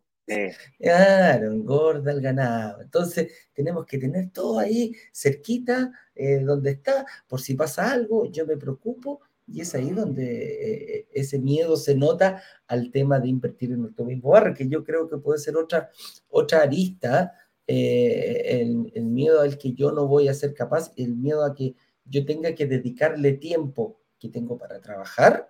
[0.79, 2.81] Claro, engorda el ganado.
[2.81, 8.45] Entonces, tenemos que tener todo ahí cerquita, eh, donde está, por si pasa algo, yo
[8.45, 13.71] me preocupo, y es ahí donde eh, ese miedo se nota al tema de invertir
[13.73, 15.89] en nuestro mismo barrio, que yo creo que puede ser otra,
[16.29, 17.33] otra arista,
[17.67, 21.53] eh, el, el, miedo al que yo no voy a ser capaz, el miedo a
[21.55, 25.47] que yo tenga que dedicarle tiempo que tengo para trabajar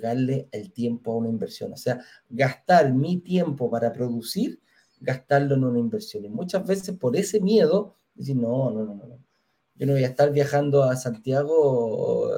[0.00, 1.72] darle el tiempo a una inversión.
[1.72, 4.60] O sea, gastar mi tiempo para producir,
[5.00, 6.24] gastarlo en una inversión.
[6.24, 9.26] Y muchas veces por ese miedo, decir, no, no, no, no.
[9.74, 12.30] Yo no voy a estar viajando a Santiago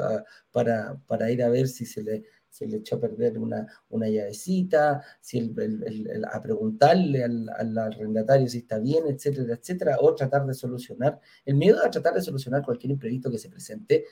[0.50, 4.08] para, para ir a ver si se le, se le echó a perder una, una
[4.08, 10.46] llavecita, si el, a preguntarle al, al, arrendatario si está bien, etcétera, etcétera, o tratar
[10.46, 11.20] de solucionar.
[11.44, 14.04] El miedo a tratar de solucionar cualquier imprevisto que se presente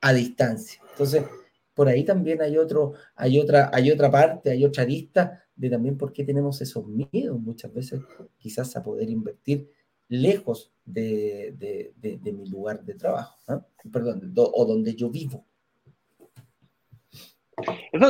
[0.00, 0.80] a distancia.
[0.92, 1.24] Entonces,
[1.74, 5.96] por ahí también hay, otro, hay, otra, hay otra parte, hay otra lista de también
[5.96, 8.00] por qué tenemos esos miedos muchas veces
[8.38, 9.70] quizás a poder invertir
[10.08, 11.54] lejos de,
[11.96, 13.38] de, mi lugar de trabajo,
[13.90, 15.46] perdón, o donde yo vivo.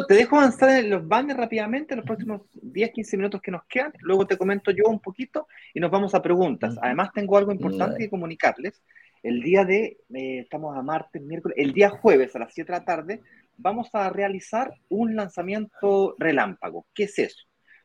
[0.09, 3.65] te dejo avanzar en los banners rápidamente, en los próximos 10, 15 minutos que nos
[3.67, 3.93] quedan.
[4.01, 6.77] Luego te comento yo un poquito y nos vamos a preguntas.
[6.83, 8.83] Además, tengo algo importante que comunicarles.
[9.23, 12.79] El día de, eh, estamos a martes, miércoles, el día jueves a las 7 de
[12.79, 13.23] la tarde,
[13.57, 16.87] vamos a realizar un lanzamiento relámpago.
[16.95, 17.43] ¿Qué es eso?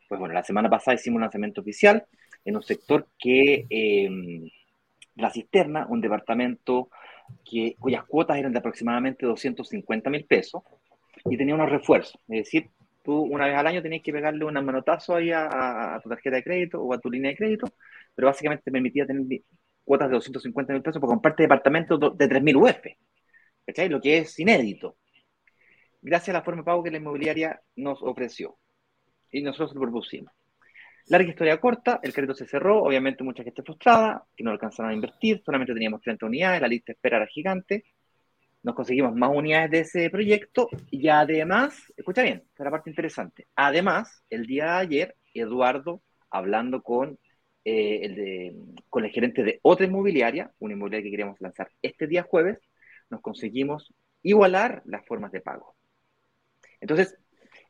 [0.08, 2.06] Pues bueno, la semana pasada hicimos un lanzamiento oficial
[2.44, 4.48] en un sector que em,
[5.16, 6.90] la cisterna, un departamento
[7.44, 10.62] que, cuyas cuotas eran de aproximadamente 250 mil pesos
[11.24, 12.18] y tenía unos refuerzos.
[12.28, 12.70] Es decir,
[13.02, 16.44] tú una vez al año tenías que pegarle un manotazo ahí a, tu tarjeta de
[16.44, 17.66] crédito o a tu línea de crédito,
[18.14, 19.42] pero básicamente te permitía tener
[19.84, 22.80] cuotas de 250 mil pesos por comprarte departamentos de 3 mil UF.
[23.66, 23.88] ¿Cachai?
[23.88, 24.96] Lo que es inédito
[26.08, 28.56] gracias a la forma de pago que la inmobiliaria nos ofreció.
[29.30, 30.32] Y nosotros lo propusimos.
[31.06, 34.94] Larga historia corta, el crédito se cerró, obviamente mucha gente frustrada, que no alcanzaron a
[34.94, 37.84] invertir, solamente teníamos 30 unidades, la lista de espera era gigante,
[38.62, 42.90] nos conseguimos más unidades de ese proyecto y además, escucha bien, esta es la parte
[42.90, 47.18] interesante, además, el día de ayer, Eduardo, hablando con,
[47.64, 52.22] eh, el, con el gerente de otra inmobiliaria, una inmobiliaria que queríamos lanzar este día
[52.22, 52.58] jueves,
[53.08, 55.77] nos conseguimos igualar las formas de pago.
[56.80, 57.16] Entonces,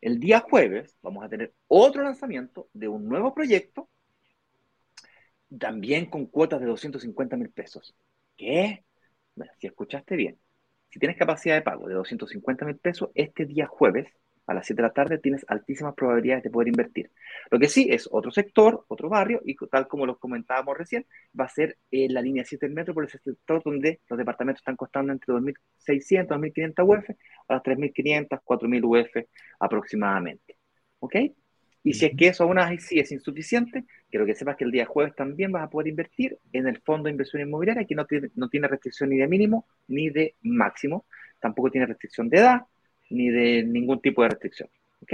[0.00, 3.88] el día jueves vamos a tener otro lanzamiento de un nuevo proyecto,
[5.58, 7.94] también con cuotas de 250 mil pesos.
[8.36, 8.84] ¿Qué?
[9.34, 10.38] Bueno, si escuchaste bien,
[10.90, 14.08] si tienes capacidad de pago de 250 mil pesos, este día jueves
[14.48, 17.10] a las 7 de la tarde tienes altísimas probabilidades de poder invertir.
[17.50, 21.06] Lo que sí es otro sector, otro barrio, y tal como lo comentábamos recién,
[21.38, 24.62] va a ser en la línea 7 del metro por ese sector donde los departamentos
[24.62, 27.10] están costando entre 2.600, 2.500 UF
[27.48, 29.26] a las 3.500, 4.000 UF
[29.60, 30.56] aproximadamente.
[31.00, 31.16] ¿Ok?
[31.84, 34.86] Y si es que eso aún así es insuficiente, quiero que sepas que el día
[34.86, 38.30] jueves también vas a poder invertir en el fondo de inversión inmobiliaria, que no tiene,
[38.34, 41.04] no tiene restricción ni de mínimo ni de máximo,
[41.38, 42.62] tampoco tiene restricción de edad,
[43.10, 44.68] ni de ningún tipo de restricción.
[45.02, 45.10] ¿Ok?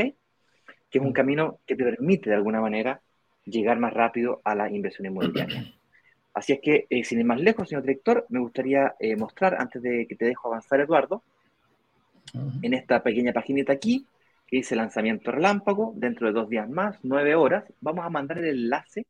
[0.90, 1.12] Que es un mm.
[1.12, 3.00] camino que te permite de alguna manera
[3.44, 5.64] llegar más rápido a la inversión inmobiliaria.
[6.34, 9.80] Así es que, eh, sin ir más lejos, señor director, me gustaría eh, mostrar, antes
[9.80, 11.22] de que te dejo avanzar, Eduardo,
[12.62, 14.04] en esta pequeña paginita aquí,
[14.48, 18.46] que dice lanzamiento relámpago, dentro de dos días más, nueve horas, vamos a mandar el
[18.46, 19.06] enlace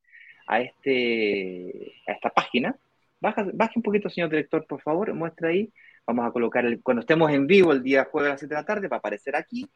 [0.47, 2.77] a, este, a esta página.
[3.21, 5.73] Baja, baje un poquito, señor director, por favor, muestra ahí
[6.07, 8.61] Vamos a colocar, el, cuando estemos en vivo el día jueves a las 7 de
[8.61, 9.69] la tarde, va a aparecer aquí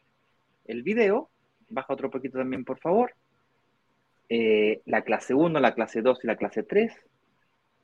[0.65, 1.29] el video.
[1.69, 3.13] Baja otro poquito también, por favor.
[4.29, 6.93] Eh, la clase 1, la clase 2 y la clase 3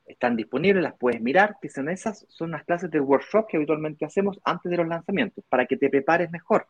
[0.06, 4.06] están disponibles, las puedes mirar, que son esas, son las clases del workshop que habitualmente
[4.06, 6.68] hacemos antes de los lanzamientos, para que te prepares mejor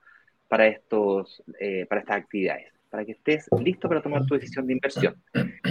[0.47, 4.73] para, estos, eh, para estas actividades, para que estés listo para tomar tu decisión de
[4.73, 5.21] inversión.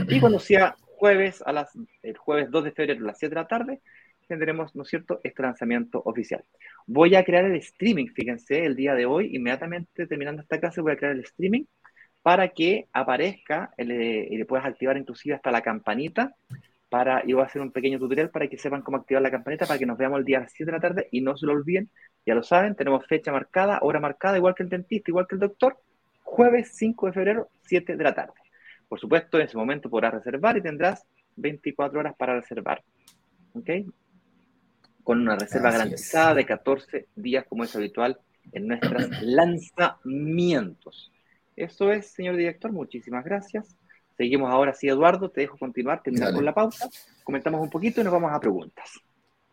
[0.08, 1.70] Y cuando sea jueves, a las,
[2.02, 3.80] el jueves 2 de febrero a las 7 de la tarde,
[4.26, 6.44] tendremos, ¿no es cierto?, este lanzamiento oficial.
[6.86, 10.92] Voy a crear el streaming, fíjense, el día de hoy, inmediatamente terminando esta clase, voy
[10.92, 11.64] a crear el streaming
[12.22, 16.34] para que aparezca eh, y le puedas activar inclusive hasta la campanita
[16.88, 19.66] para, y voy a hacer un pequeño tutorial para que sepan cómo activar la campanita
[19.66, 21.44] para que nos veamos el día a las 7 de la tarde y no se
[21.44, 21.90] lo olviden,
[22.24, 25.40] ya lo saben, tenemos fecha marcada, hora marcada, igual que el dentista, igual que el
[25.40, 25.76] doctor,
[26.22, 28.32] jueves 5 de febrero, 7 de la tarde.
[28.88, 31.04] Por supuesto, en ese momento podrás reservar y tendrás
[31.36, 32.82] 24 horas para reservar.
[33.54, 33.70] ¿Ok?
[35.04, 38.18] Con una reserva garantizada de 14 días, como es habitual
[38.52, 41.12] en nuestros lanzamientos.
[41.56, 42.72] Eso es, señor director.
[42.72, 43.76] Muchísimas gracias.
[44.16, 45.30] Seguimos ahora, sí, Eduardo.
[45.30, 46.88] Te dejo continuar, terminar con la pausa.
[47.22, 48.90] Comentamos un poquito y nos vamos a preguntas.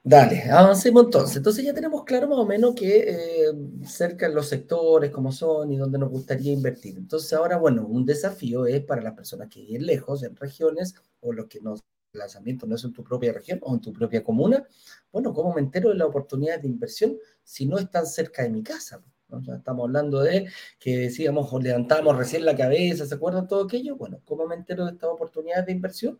[0.03, 1.37] Dale, avancemos entonces.
[1.37, 3.53] Entonces ya tenemos claro más o menos que eh,
[3.85, 6.97] cerca los sectores, cómo son y dónde nos gustaría invertir.
[6.97, 11.33] Entonces ahora, bueno, un desafío es para las personas que viven lejos, en regiones, o
[11.33, 11.75] los que no,
[12.13, 14.65] el lanzamiento no es en tu propia región o en tu propia comuna.
[15.11, 18.63] Bueno, ¿cómo me entero de la oportunidad de inversión si no están cerca de mi
[18.63, 19.03] casa?
[19.43, 23.95] Ya estamos hablando de que decíamos, o levantamos recién la cabeza, ¿se acuerdan todo aquello?
[23.95, 26.19] Bueno, ¿cómo me entero de estas oportunidades de inversión?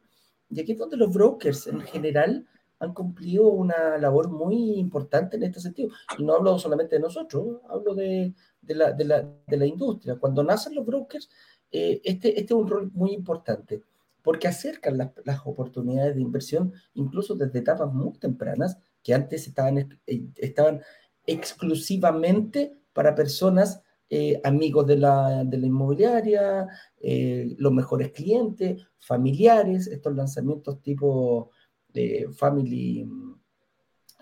[0.50, 2.48] Y aquí es donde los brokers en general
[2.80, 5.90] han cumplido una labor muy importante en este sentido.
[6.18, 10.16] Y no hablo solamente de nosotros, hablo de, de, la, de, la, de la, industria.
[10.16, 11.30] Cuando nacen los brokers,
[11.70, 13.84] eh, este, este es un rol muy importante,
[14.24, 20.24] porque acercan las, oportunidades de inversión, incluso desde etapas muy tempranas, que antes estaban, eh,
[20.38, 20.82] estaban
[21.26, 26.68] exclusivamente para personas eh, amigos de la, de la inmobiliaria,
[27.00, 31.52] eh, los mejores clientes, familiares, estos lanzamientos tipo
[31.88, 33.08] de family,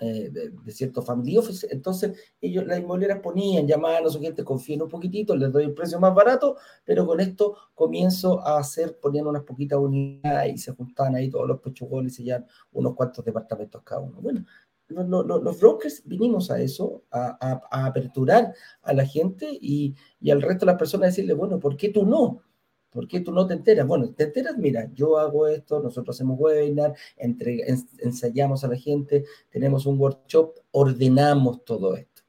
[0.01, 1.67] eh, de, cierto family office.
[1.69, 5.73] Entonces, ellos, las inmobiliarias ponían, llamaban a su gente, confíen un poquitito, les doy el
[5.73, 10.71] precio más barato, pero con esto comienzo a hacer, poniendo unas poquitas unidades y se
[10.73, 14.21] juntaban ahí todos los pechugoles y llevan unos cuantos departamentos cada uno.
[14.21, 14.45] Bueno,
[14.87, 20.41] los, los, brokers vinimos a eso, a, a, aperturar a la gente y, y, al
[20.41, 22.41] resto de las personas decirle, bueno, ¿por qué tú no?
[22.89, 23.85] ¿Por qué tú no te enteras?
[23.85, 27.63] Bueno, te enteras, mira, yo hago esto, nosotros hacemos webinar, entre,
[27.99, 32.23] ensayamos a la gente, tenemos un workshop, ordenamos todo esto.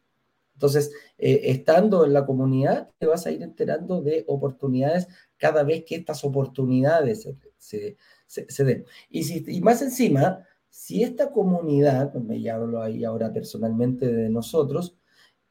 [0.54, 5.84] Entonces, eh, estando en la comunidad, te vas a ir enterando de oportunidades cada vez
[5.86, 7.96] que estas oportunidades se,
[8.26, 8.84] se, se den.
[9.08, 14.28] Y, si, y más encima, si esta comunidad, pues me hablo ahí ahora personalmente de
[14.28, 14.99] nosotros,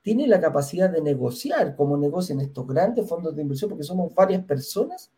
[0.01, 4.43] tiene la capacidad de negociar como negocian estos grandes fondos de inversión, porque somos varias
[4.43, 5.12] personas,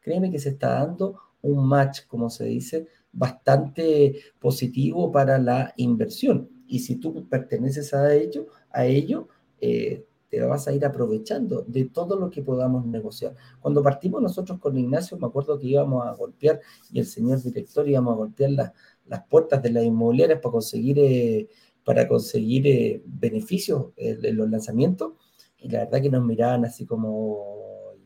[0.00, 6.48] créeme que se está dando un match, como se dice, bastante positivo para la inversión.
[6.66, 9.28] Y si tú perteneces a ello, a ello
[9.60, 13.36] eh, te vas a ir aprovechando de todo lo que podamos negociar.
[13.60, 17.86] Cuando partimos nosotros con Ignacio, me acuerdo que íbamos a golpear, y el señor director
[17.86, 18.72] íbamos a golpear la,
[19.06, 21.48] las puertas de las inmobiliarias para conseguir, eh,
[21.84, 25.14] para conseguir eh, beneficios en los lanzamientos.
[25.58, 27.96] Y la verdad que nos miraban así como,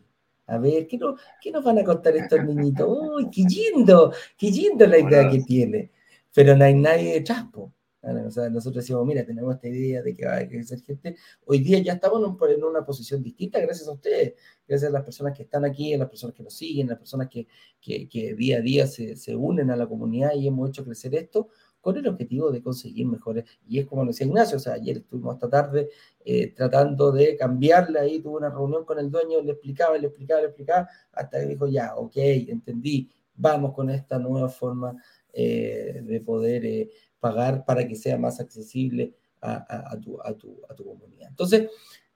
[0.46, 2.86] a ver, ¿qué, no, ¿qué nos van a contar estos niñitos?
[2.88, 4.12] ¡Uy, qué lindo!
[4.36, 5.90] ¡Qué lindo la idea que tiene!
[6.34, 7.72] Pero no hay nadie detrás, po.
[8.08, 11.16] O sea, nosotros decimos, mira, tenemos esta idea de que va a crecer gente.
[11.44, 14.34] Hoy día ya estamos en una posición distinta gracias a ustedes,
[14.68, 17.00] gracias a las personas que están aquí, a las personas que nos siguen, a las
[17.00, 17.48] personas que,
[17.80, 21.16] que, que día a día se, se, unen a la comunidad y hemos hecho crecer
[21.16, 21.48] esto
[21.86, 23.44] con el objetivo de conseguir mejores.
[23.68, 25.88] Y es como decía Ignacio, o sea, ayer estuvimos esta tarde
[26.24, 30.40] eh, tratando de cambiarle ahí, tuve una reunión con el dueño, le explicaba, le explicaba,
[30.40, 34.96] le explicaba, hasta que dijo, ya, ok, entendí, vamos con esta nueva forma
[35.32, 36.64] eh, de poder...
[36.66, 41.28] Eh, pagar para que sea más accesible a, a, tu, a tu, tu, comunidad.
[41.28, 41.70] Entonces,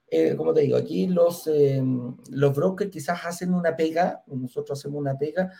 [0.09, 1.83] eh, como te digo, aquí los, eh,
[2.31, 5.53] los brokers quizás hacen una pega, nosotros hacemos una pega,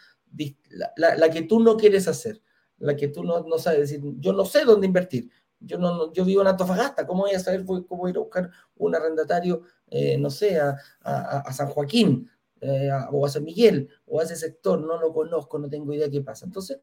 [0.71, 2.41] la, la, la, que tú no quieres hacer,
[2.81, 6.25] la que tú no, no sabes decir, yo no sé dónde invertir, yo, no, yo
[6.25, 10.31] vivo en Antofagasta, ¿cómo voy a saber cómo ir a buscar un arrendatario, eh, no
[10.31, 12.29] sé, a, a, San Joaquín
[12.61, 14.81] eh, o a San Miguel o a ese sector?
[14.81, 16.47] No lo conozco, no tengo idea qué pasa.
[16.47, 16.81] Entonces,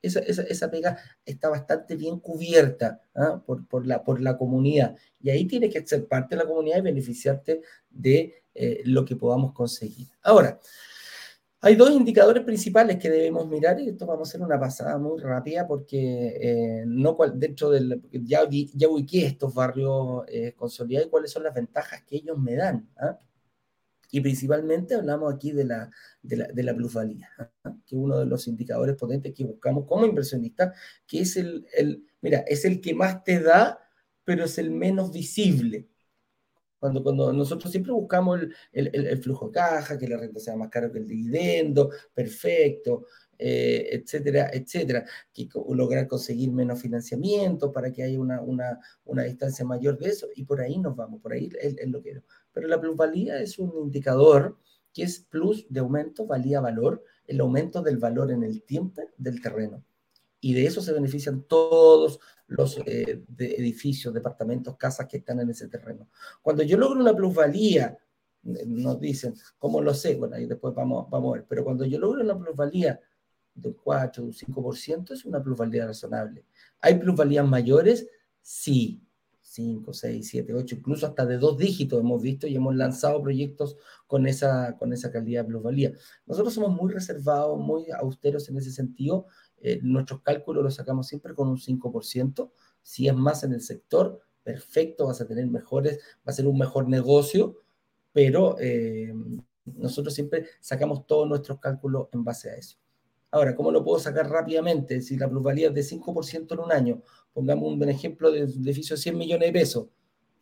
[0.00, 3.42] esa, esa, esa, pega está bastante bien cubierta ¿ah?
[3.44, 4.96] por, por, la, por la comunidad.
[5.20, 9.16] Y ahí tienes que ser parte de la comunidad y beneficiarte de eh, lo que
[9.16, 10.08] podamos conseguir.
[10.22, 10.58] Ahora,
[11.62, 15.20] hay dos indicadores principales que debemos mirar y esto vamos a hacer una pasada muy
[15.20, 16.84] rápida porque eh,
[17.34, 22.16] dentro del ya, ya ubiqué estos barrios eh, consolidados y cuáles son las ventajas que
[22.16, 22.88] ellos me dan.
[22.96, 23.18] ¿ah?
[24.10, 25.90] Y principalmente hablamos aquí de la,
[26.22, 27.70] de la, plusvalía, ¿eh?
[27.86, 30.74] que es uno de los indicadores potentes que buscamos como inversionistas,
[31.06, 33.78] que es el, el, mira, es el que más te da,
[34.24, 35.88] pero es el menos visible.
[36.80, 40.56] Cuando, cuando nosotros siempre buscamos el, el, el, flujo de caja, que la renta sea
[40.56, 43.04] más cara que el dividendo, perfecto,
[43.38, 49.64] eh, etcétera, etcétera, que lograr conseguir menos financiamiento para que haya una, una, una distancia
[49.64, 52.22] mayor de eso, y por ahí nos vamos, por ahí es, es lo que
[52.52, 54.58] pero la plusvalía es un indicador
[54.92, 59.40] que es plus de aumento, valía valor, el aumento del valor en el tiempo del
[59.40, 59.84] terreno.
[60.40, 62.18] Y de eso se benefician todos
[62.50, 66.08] los eh, edificios, departamentos, casas que están en ese terreno.
[66.42, 67.96] Cuando yo logro una plusvalía,
[68.44, 70.16] eh, nos dicen, ¿cómo lo sé?
[70.16, 73.00] Bueno, ahí después vamos, vamos a ver, pero cuando yo logro una plusvalía
[73.54, 76.44] de un 4, un 5%, es una plusvalía razonable.
[76.80, 78.08] ¿Hay plusvalías mayores?
[78.42, 79.00] Sí,
[79.42, 83.76] 5, 6, 7, 8, incluso hasta de dos dígitos hemos visto y hemos lanzado proyectos
[84.06, 85.92] con esa, con esa calidad de plusvalía.
[86.26, 89.26] Nosotros somos muy reservados, muy austeros en ese sentido.
[89.60, 92.50] Eh, nuestros cálculos los sacamos siempre con un 5%.
[92.82, 96.58] Si es más en el sector, perfecto, vas a tener mejores, va a ser un
[96.58, 97.56] mejor negocio,
[98.12, 99.14] pero eh,
[99.64, 102.78] nosotros siempre sacamos todos nuestros cálculos en base a eso.
[103.30, 105.00] Ahora, ¿cómo lo puedo sacar rápidamente?
[105.02, 107.02] Si la plusvalía es de 5% en un año,
[107.32, 109.88] pongamos un ejemplo de un edificio de 100 millones de pesos,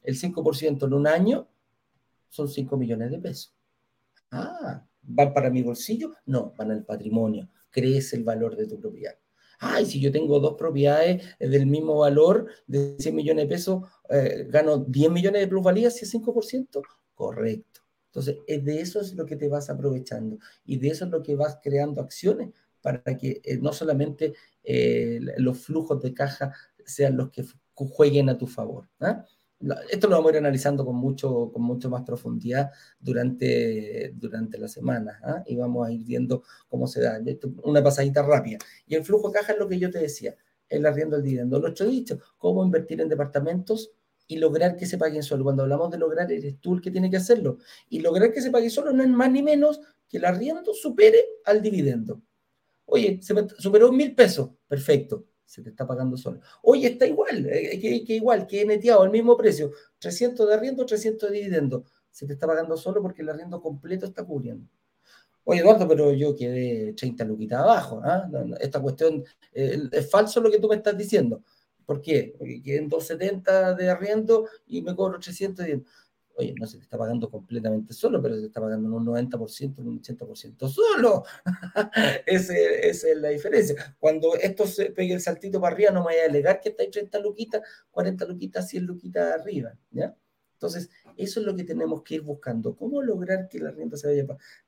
[0.03, 1.49] el 5% en un año
[2.29, 3.55] son 5 millones de pesos.
[4.31, 6.15] Ah, ¿van para mi bolsillo?
[6.25, 9.15] No, van al patrimonio, crece el valor de tu propiedad.
[9.61, 14.47] Ay, si yo tengo dos propiedades del mismo valor de 100 millones de pesos, eh,
[14.49, 16.83] gano 10 millones de plusvalía si es 5%.
[17.15, 17.81] Correcto.
[18.07, 21.35] Entonces, de eso es lo que te vas aprovechando y de eso es lo que
[21.35, 22.51] vas creando acciones
[22.81, 26.53] para que eh, no solamente eh, los flujos de caja
[26.87, 27.45] sean los que
[27.75, 28.89] jueguen a tu favor.
[29.01, 29.25] ¿ah?
[29.91, 34.69] Esto lo vamos a ir analizando con mucho, con mucho más profundidad durante, durante la
[34.69, 35.43] semana ¿ah?
[35.47, 37.21] y vamos a ir viendo cómo se da.
[37.65, 38.59] Una pasadita rápida.
[38.87, 40.37] Y el flujo de caja es lo que yo te decía,
[40.69, 41.59] el arriendo del dividendo.
[41.59, 43.91] Nuestro dicho, cómo invertir en departamentos
[44.29, 45.43] y lograr que se paguen solo.
[45.43, 47.59] Cuando hablamos de lograr, eres tú el que tiene que hacerlo.
[47.89, 51.19] Y lograr que se pague solo no es más ni menos que el arriendo supere
[51.45, 52.21] al dividendo.
[52.85, 54.51] Oye, se superó mil pesos.
[54.69, 56.41] Perfecto, se te está pagando solo.
[56.61, 59.71] Oye, está igual, eh, que, que, igual, que neteado, el mismo precio.
[59.99, 61.85] 300 de arriendo, 300 de dividendo.
[62.11, 64.69] Se te está pagando solo porque el arriendo completo está cubriendo.
[65.45, 68.03] Oye, Eduardo, pero yo quedé 30 luquitas abajo.
[68.05, 68.29] ¿ah?
[68.61, 69.25] Esta cuestión
[69.55, 71.43] eh, es falso lo que tú me estás diciendo.
[71.87, 72.35] ¿Por qué?
[72.37, 75.83] Porque quedé en 270 de arriendo y me cobro 300 de
[76.39, 79.05] Oye, no se te está pagando completamente solo, pero se te está pagando en un
[79.05, 81.25] 90%, en un 80% solo.
[82.27, 83.97] esa, es la diferencia.
[83.99, 86.85] Cuando esto se pegue el saltito para arriba, no me vaya a alegar que está
[86.85, 89.77] ahí 30 luquitas, 40 luquitas, 100 luquitas arriba.
[89.91, 90.17] ¿ya?
[90.53, 92.77] Entonces, eso es lo que tenemos que ir buscando.
[92.77, 94.25] ¿Cómo lograr que la renta se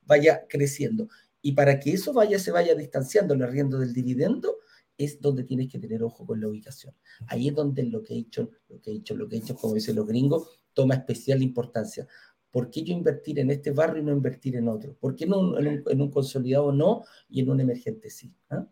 [0.06, 1.08] vaya, creciendo?
[1.40, 4.56] Y para que eso vaya, se vaya distanciando el arriendo del dividendo,
[4.98, 6.94] es donde tienes que tener ojo con la ubicación.
[7.28, 9.54] Ahí es donde lo que he hecho, lo que he hecho, lo que he hecho,
[9.54, 12.06] como dicen los gringos, toma especial importancia.
[12.50, 14.94] ¿Por qué yo invertir en este barrio y no invertir en otro?
[14.94, 18.32] ¿Por qué no en un, consolidado no y en un emergente sí?
[18.50, 18.66] ¿Ah?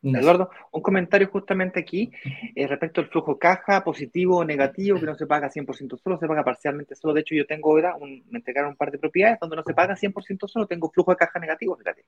[0.00, 2.12] Eduardo, un comentario justamente aquí
[2.54, 6.28] eh, respecto al flujo caja, positivo o negativo, que no se paga 100% solo, se
[6.28, 7.14] paga parcialmente solo.
[7.14, 9.74] De hecho, yo tengo ahora, un, me entregaron un par de propiedades donde no se
[9.74, 12.04] paga 100% solo, tengo flujo de caja negativo, fíjate.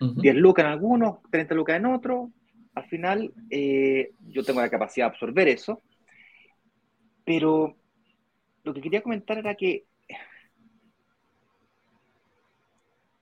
[0.00, 2.30] 10 lucas en algunos, 30 lucas en otros.
[2.74, 5.82] Al final, eh, yo tengo la capacidad de absorber eso,
[7.24, 7.76] pero
[8.68, 9.86] lo que quería comentar era que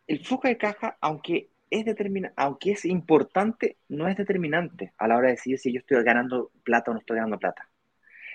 [0.07, 5.17] el flujo de caja, aunque es, determina, aunque es importante, no es determinante a la
[5.17, 7.69] hora de decidir si yo estoy ganando plata o no estoy ganando plata.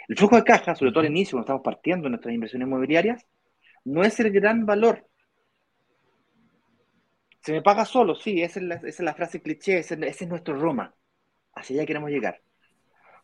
[0.08, 3.26] El flujo de caja, sobre todo al inicio, cuando estamos partiendo en nuestras inversiones inmobiliarias,
[3.84, 5.08] no es el gran valor.
[7.42, 10.96] Se me paga solo, sí, esa es la, frase cliché, ese, ese es nuestro Roma.
[11.54, 12.42] Hacia allá queremos llegar.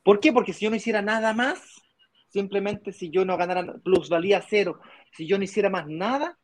[0.03, 0.33] ¿Por qué?
[0.33, 1.81] Porque si yo no hiciera nada más,
[2.29, 4.79] Simplemente si yo no ganara plusvalía cero,
[5.11, 6.37] si yo no hiciera más nada,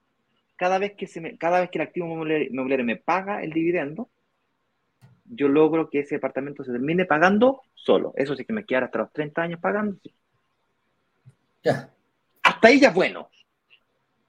[0.56, 4.10] cada vez que, se me, cada vez que el activo inmobiliario me paga el dividendo,
[5.26, 8.14] yo logro que ese departamento se termine pagando solo.
[8.16, 9.98] Eso sí que me queda hasta los 30 años pagando.
[11.64, 11.94] Ya.
[12.44, 13.30] Hasta ahí ya es bueno.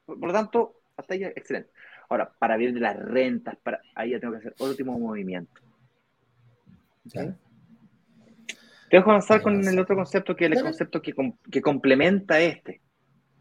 [0.07, 1.71] Por, lo tanto, hasta ahí ya es excelente.
[2.09, 5.61] Ahora, para ver de las rentas, para, ahí ya tengo que hacer último movimiento.
[7.07, 7.19] ¿Sí?
[8.95, 11.13] Dejo avanzar con el otro concepto, que es el concepto que,
[11.51, 12.81] que complementa este,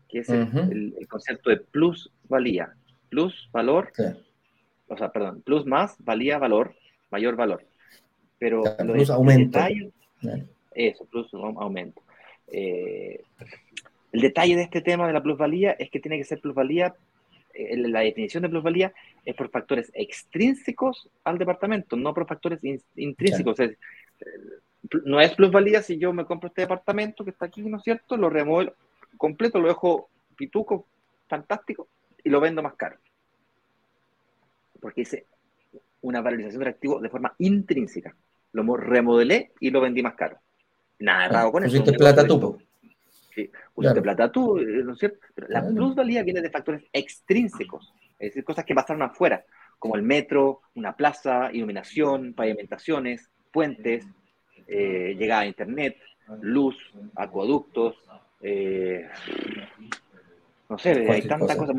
[0.10, 2.74] que es el, concepto de plusvalía.
[3.10, 3.92] Plus, valor,
[4.88, 6.74] o sea, perdón, plus más, valía, valor,
[7.12, 7.64] mayor valor.
[8.40, 9.60] Pero plus aumento.
[10.74, 12.02] eso, plus aumento.
[12.48, 13.22] Eh,
[14.12, 16.96] el detalle de este tema de la plusvalía es que tiene que ser plusvalía,
[17.54, 18.92] eh, la definición de plusvalía
[19.24, 22.60] es por factores extrínsecos al departamento, no por factores
[22.96, 23.58] intrínsecos
[25.06, 28.18] no es plusvalía si yo me compro este departamento que está aquí, ¿no es cierto?
[28.18, 28.74] Lo remuevo
[29.18, 30.86] completo, lo dejo pituco,
[31.28, 31.88] fantástico,
[32.24, 32.98] y lo vendo más caro.
[34.80, 35.26] Porque hice
[36.02, 38.16] una valorización del activo de forma intrínseca.
[38.52, 40.38] Lo remodelé y lo vendí más caro.
[41.00, 41.84] Nada raro con eso.
[41.98, 42.60] plata tú.
[43.34, 45.18] Sí, plata tú, ¿no es cierto?
[45.48, 49.44] la plusvalía viene de factores extrínsecos, es decir, cosas que pasaron afuera,
[49.80, 54.06] como el metro, una plaza, iluminación, pavimentaciones, puentes,
[54.68, 55.98] eh, llegada a Internet,
[56.42, 56.76] luz,
[57.16, 57.96] acueductos,
[58.42, 59.08] eh,
[60.70, 61.76] no sé, hay tantas cosas,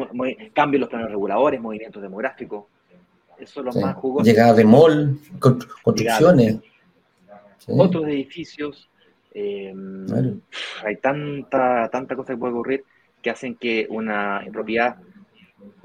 [0.53, 2.65] cambios en los planos reguladores, movimientos demográficos.
[3.39, 4.25] Eso es lo más jugoso.
[4.25, 6.61] Llegada de mall, construcciones.
[7.67, 8.89] Otros edificios.
[9.33, 10.07] Em,
[10.85, 12.85] hay tanta, tanta cosa que puede ocurrir
[13.21, 14.97] que hacen que una propiedad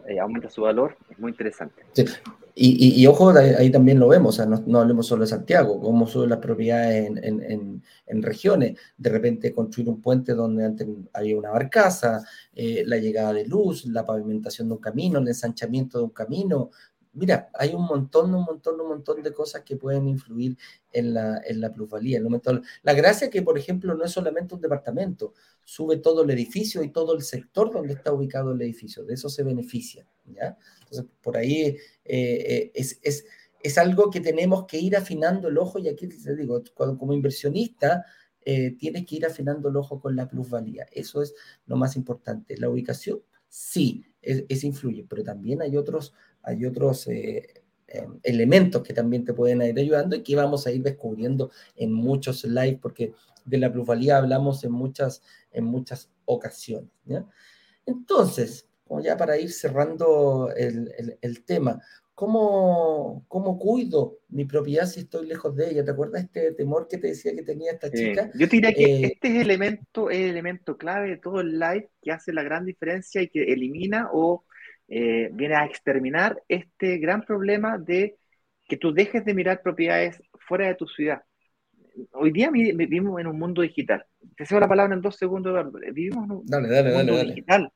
[0.08, 0.96] eh, aumente su valor.
[1.10, 1.84] Es muy interesante.
[2.62, 6.28] Y, ojo, ahí también lo vemos, o sea, no, hablemos solo de Santiago, como son
[6.28, 8.78] las propiedades en, regiones.
[8.98, 12.22] De repente construir un puente donde antes había una barcaza,
[12.54, 16.72] eh, la llegada de luz, la pavimentación de un camino, el ensanchamiento de un camino.
[17.14, 20.58] Mira, hay un montón, un montón, un montón de cosas que pueden influir
[20.92, 22.22] en la, en la plusvalía.
[22.84, 25.34] La gracia es que, por ejemplo, no es solamente un departamento,
[25.64, 29.30] sube todo el edificio y todo el sector donde está ubicado el edificio, de eso
[29.30, 30.06] se beneficia.
[30.26, 30.58] ¿ya?
[30.82, 33.26] Entonces, por ahí eh, eh, es, es,
[33.62, 38.06] es, algo que tenemos que ir afinando el ojo y aquí te digo, como inversionista,
[38.46, 40.88] eh, tienes que ir afinando el ojo con la plusvalía.
[40.92, 41.36] Eso es
[41.66, 42.58] lo más importante.
[42.58, 46.14] La ubicación, sí, es, influye, pero también hay otros,
[46.44, 47.08] hay otros
[48.24, 52.44] elementos que también te pueden ir ayudando y que vamos a ir descubriendo en muchos
[52.44, 53.14] live, porque
[53.46, 56.90] de la plusvalía hablamos en muchas, en muchas ocasiones.
[57.86, 61.82] Entonces, como ya para ir cerrando el, tema,
[62.14, 65.86] ¿cómo, ¿cómo, cuido mi propiedad si estoy lejos de ella?
[65.86, 68.32] ¿Te acuerdas este temor que te decía que tenía esta chica?
[68.36, 71.60] yo te diría que eh, este es el elemento, el elemento clave de todo el
[71.60, 74.44] live que hace la gran diferencia y que elimina o
[74.90, 78.18] eh, viene a exterminar este gran problema de
[78.68, 81.22] que tú dejes de mirar propiedades fuera de tu ciudad.
[82.14, 84.06] Hoy día vivimos en un mundo digital.
[84.38, 87.72] Te cedo la palabra en dos segundos, Vivimos en un mundo digital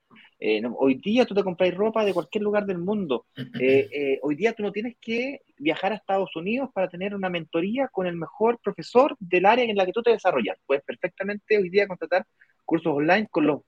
[0.45, 3.25] eh, hoy día tú te compras ropa de cualquier lugar del mundo.
[3.63, 7.29] Eh, eh, hoy día tú no tienes que viajar a Estados Unidos para tener una
[7.29, 10.57] mentoría con el mejor profesor del área en la que tú te desarrollas.
[10.65, 12.25] Puedes perfectamente hoy día contratar
[12.65, 13.61] cursos online con los,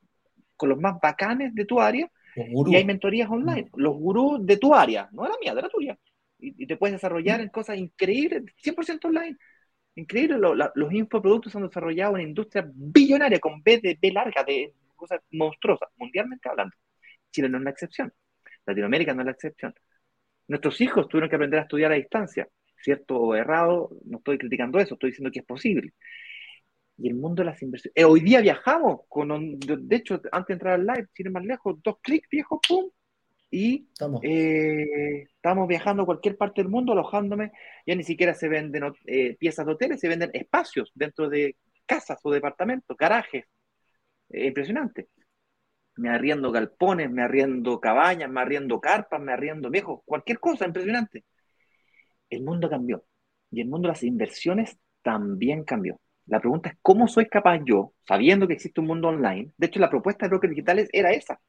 [0.58, 3.70] con los más bacanes de tu área y hay mentorías online.
[3.76, 5.98] Los gurús de tu área, no de la mía, de la tuya.
[6.40, 9.38] Y, te puedes desarrollar en cosas increíbles, 100% online.
[9.96, 10.38] Increíble,
[10.76, 15.90] los infoproductos son desarrollados en industria billonaria con B de B larga, de cosas monstruosas,
[15.96, 16.76] mundialmente hablando.
[17.32, 18.14] Chile no es la excepción.
[18.66, 19.74] Latinoamérica no es la excepción.
[20.48, 22.48] Nuestros hijos tuvieron que aprender a estudiar a distancia.
[22.82, 25.94] Cierto o errado, no estoy criticando eso, estoy diciendo que es posible.
[26.98, 27.94] Y el mundo de las inversiones.
[27.96, 31.76] Eh, hoy día viajamos, con, de hecho, antes de entrar al live, sin más lejos,
[31.84, 32.90] dos clics, viejo, pum,
[33.52, 34.22] y estamos.
[34.24, 37.52] Eh, estamos viajando a cualquier parte del mundo, alojándome.
[37.86, 42.20] Ya ni siquiera se venden eh, piezas de hoteles, se venden espacios dentro de casas
[42.24, 43.46] o departamentos, garajes,
[44.30, 45.08] impresionante.
[45.98, 51.24] Me arriendo galpones, me arriendo cabañas, me arriendo carpas, me arriendo viejos, cualquier cosa, impresionante.
[52.30, 53.06] El mundo cambió
[53.52, 56.00] y el mundo de las inversiones también cambió.
[56.28, 59.52] La pregunta es, ¿cómo soy capaz yo, sabiendo que existe un mundo online?
[59.58, 61.40] De hecho, la propuesta de brokers digitales era esa.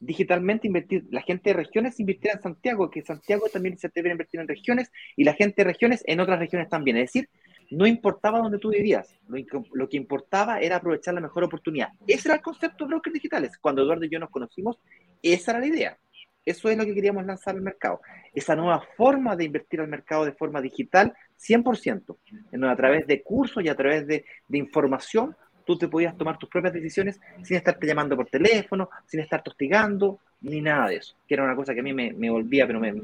[0.00, 4.40] Digitalmente invertir, la gente de regiones invirtiera en Santiago, que Santiago también se debe invertir
[4.40, 6.96] en regiones y la gente de regiones en otras regiones también.
[6.96, 7.28] Es decir,
[7.70, 11.88] no importaba dónde tú vivías, lo, que importaba era aprovechar la mejor oportunidad.
[12.06, 13.58] Ese era el concepto de brokers digitales.
[13.58, 14.78] Cuando Eduardo y yo nos conocimos,
[15.22, 15.98] esa era la idea.
[16.44, 18.00] Eso es lo que queríamos lanzar al mercado.
[18.32, 22.16] Esa nueva forma de invertir al mercado de forma digital, 100%,
[22.62, 25.36] a través de cursos y a través de, de información
[25.68, 30.18] tú te podías tomar tus propias decisiones sin estarte llamando por teléfono, sin estar hostigando,
[30.40, 31.14] ni nada de eso.
[31.28, 32.94] Que era una cosa que a mí me, me volvía, pero me,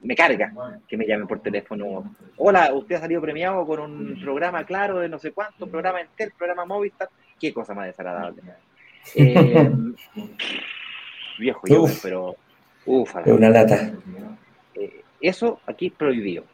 [0.00, 0.52] me, carga
[0.86, 2.14] que me llamen por teléfono.
[2.36, 6.30] Hola, usted ha salido premiado con un programa claro de no sé cuánto, programa Entel,
[6.38, 7.08] programa Movistar.
[7.40, 8.42] Qué cosa más desagradable.
[9.16, 9.72] Eh,
[11.40, 12.36] viejo yo, pero
[12.86, 13.22] ufa.
[13.26, 13.92] Una lata.
[14.76, 16.44] Eh, eso aquí es prohibido.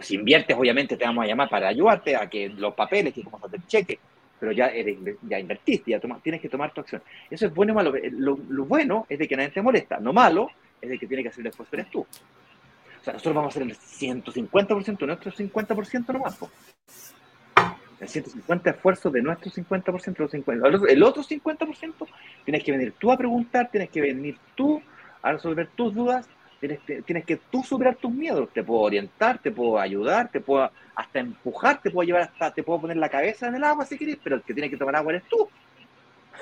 [0.00, 3.44] Si inviertes, obviamente te vamos a llamar para ayudarte a que los papeles, que cómo
[3.44, 3.98] hacer cheque,
[4.38, 4.70] pero ya,
[5.22, 7.02] ya invertiste, ya tienes que tomar tu acción.
[7.28, 7.92] Eso es bueno y malo.
[8.12, 9.98] Lo, bueno es de que nadie te molesta.
[9.98, 12.00] Lo malo es de que tiene que hacer el esfuerzo eres tú.
[12.00, 16.38] O sea, nosotros vamos a hacer el 150%, nuestro 50% nomás.
[18.00, 20.68] El 150 esfuerzo de nuestro 50%, los 50.
[20.88, 21.92] El otro 50%
[22.44, 24.80] tienes que venir tú a preguntar, tienes que venir tú
[25.22, 26.28] a resolver tus dudas
[26.60, 28.48] Tienes, que tú superar tus miedos.
[28.52, 32.62] Te puedo orientar, te puedo ayudar, te puedo hasta empujar, te puedo llevar hasta, te
[32.62, 34.96] puedo poner la cabeza en el agua si quieres, pero el que tiene que tomar
[34.96, 35.48] agua eres tú.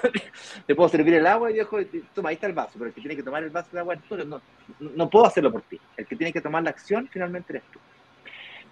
[0.66, 1.78] te puedo servir el agua y dejo,
[2.14, 3.94] toma, ahí está el vaso, pero el que tiene que tomar el vaso de agua
[3.94, 4.16] eres tú.
[4.16, 4.40] No,
[4.80, 5.78] no puedo hacerlo por ti.
[5.96, 7.78] El que tiene que tomar la acción finalmente eres tú.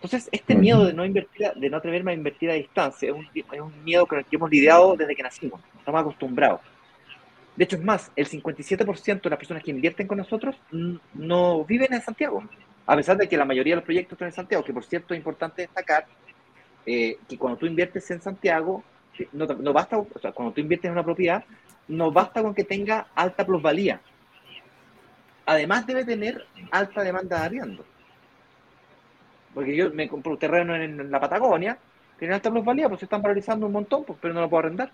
[0.05, 3.27] Entonces, este miedo de no invertir, de no atreverme a invertir a distancia, es un,
[3.35, 5.61] es un miedo con el que hemos lidiado desde que nacimos.
[5.79, 6.61] Estamos acostumbrados.
[7.57, 10.57] De hecho, es más, el 57% de las personas que invierten con nosotros
[11.15, 12.43] no viven en Santiago,
[12.87, 15.15] a pesar de que la mayoría de los proyectos están en Santiago, que por cierto
[15.15, 16.07] es importante destacar
[16.85, 18.83] eh, que cuando tú inviertes en Santiago,
[19.33, 21.45] no, basta, o sea, cuando tú inviertes en una propiedad,
[21.89, 24.01] no basta con que tenga alta plusvalía.
[25.47, 27.85] Además debe tener alta demanda de arriendo.
[29.55, 31.79] Porque yo me compro un terreno en, la Patagonia,
[32.19, 34.91] tiene alta plusvalía, pues se están valorizando un montón, pues, pero no lo puedo arrendar.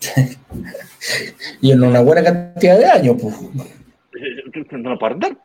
[1.60, 3.34] y en una buena cantidad de años, pues.
[4.70, 5.36] No lo puedo arrendar.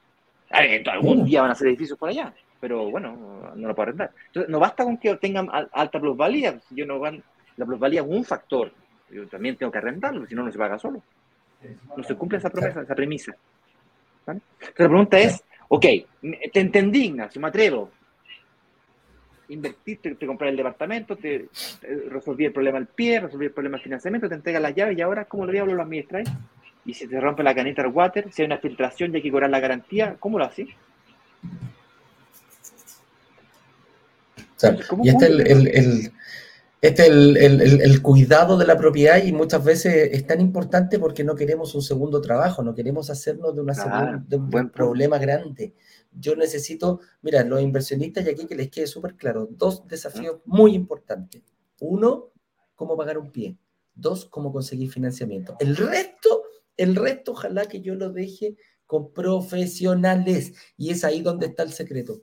[0.94, 4.12] Algún día van a hacer edificios por allá, pero bueno, no lo puedo arrendar.
[4.28, 7.22] Entonces, no basta con que tengan alta plusvalía, yo no van,
[7.58, 8.72] la plusvalía es un factor,
[9.10, 11.02] yo también tengo que arrendarlo, si no, no se paga solo.
[11.96, 13.36] No se cumple esa promesa, esa premisa.
[14.28, 14.44] Entonces,
[14.80, 15.86] la pregunta es, ok,
[16.54, 17.92] te entendí, Ignacio, me atrevo.
[19.52, 21.48] Invertiste, te, compré el departamento, te,
[22.10, 25.02] resolví el problema al pie, resolví el problema del financiamiento, te entregas las llaves y
[25.02, 26.30] ahora, ¿cómo lo diablo lo administráis?
[26.86, 29.32] Y si te rompe la canita del water, si hay una filtración y hay que
[29.32, 30.70] cobrar la garantía, ¿cómo lo haces?
[35.04, 36.12] y este es el,
[36.82, 41.76] este el, cuidado de la propiedad y muchas veces es tan importante porque no queremos
[41.76, 45.76] un segundo trabajo, no queremos hacernos de, una de un buen problema grande.
[46.12, 50.74] Yo necesito, mira, los inversionistas, y aquí que les quede súper claro, dos desafíos muy
[50.74, 51.44] importantes.
[51.80, 52.32] Uno,
[52.76, 53.58] cómo pagar un pie.
[53.94, 55.56] Dos, cómo conseguir financiamiento.
[55.60, 56.44] El resto
[56.78, 58.56] el resto, ojalá que yo lo deje
[58.86, 60.54] con profesionales.
[60.78, 62.22] Y es ahí donde está el secreto.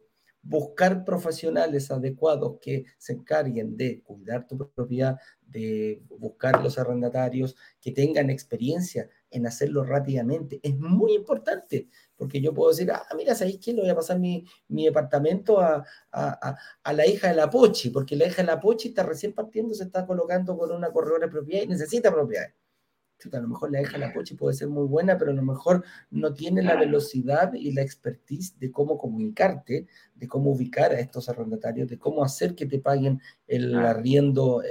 [0.49, 7.93] Buscar profesionales adecuados que se encarguen de cuidar tu propiedad, de buscar los arrendatarios, que
[7.93, 10.59] tengan experiencia en hacerlo rápidamente.
[10.63, 13.75] Es muy importante, porque yo puedo decir, ah, mira, ¿sabéis qué?
[13.75, 18.27] Le voy a pasar mi, departamento a, a, la hija de la Pochi, porque la
[18.27, 21.63] hija de la Pochi está recién partiendo, se está colocando con una corredora de propiedad
[21.63, 22.47] y necesita propiedad
[23.33, 25.85] a lo mejor la deja la y puede ser muy buena, pero a lo mejor
[26.11, 31.29] no tiene la velocidad y la expertise de cómo comunicarte, de cómo ubicar a estos
[31.29, 34.62] arrendatarios, de cómo hacer que te paguen el arriendo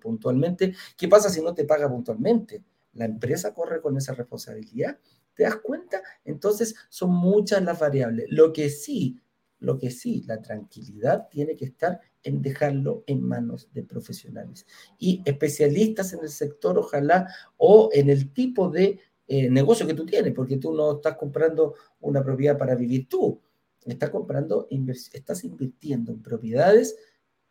[0.00, 0.74] puntualmente.
[0.96, 2.64] ¿Qué pasa si no te paga puntualmente?
[2.94, 4.98] La empresa corre con esa responsabilidad.
[5.34, 6.02] ¿Te das cuenta?
[6.24, 8.26] Entonces son muchas las variables.
[8.28, 9.20] Lo que sí,
[9.58, 14.66] lo que sí, la tranquilidad tiene que estar en dejarlo en manos de profesionales
[14.98, 18.98] y especialistas en el sector, ojalá, o en el tipo de
[19.28, 23.40] eh, negocio que tú tienes, porque tú no estás comprando una propiedad para vivir tú,
[23.84, 24.66] estás comprando,
[25.12, 26.96] estás invirtiendo en propiedades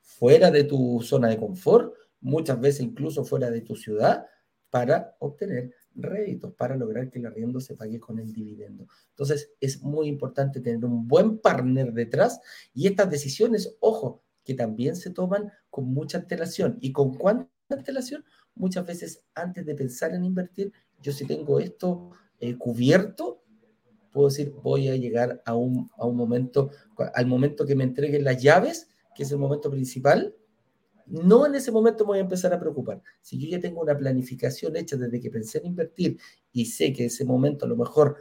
[0.01, 4.25] fuera de tu zona de confort, muchas veces incluso fuera de tu ciudad,
[4.73, 8.87] para obtener réditos, para lograr que el arriendo se pague con el dividendo.
[9.09, 12.39] Entonces, es muy importante tener un buen partner detrás
[12.73, 16.77] y estas decisiones, ojo, que también se toman con mucha antelación.
[16.81, 18.25] ¿Y con cuánta antelación?
[18.55, 20.71] Muchas veces antes de pensar en invertir,
[21.01, 23.43] yo si tengo esto eh, cubierto,
[24.11, 26.69] puedo decir, voy a llegar a un, a un momento,
[27.15, 30.35] al momento que me entreguen las llaves, que es el momento principal,
[31.05, 33.01] no en ese momento me voy a empezar a preocupar.
[33.21, 36.17] Si yo ya tengo una planificación hecha desde que pensé en invertir
[36.51, 38.15] y sé que ese momento a lo mejor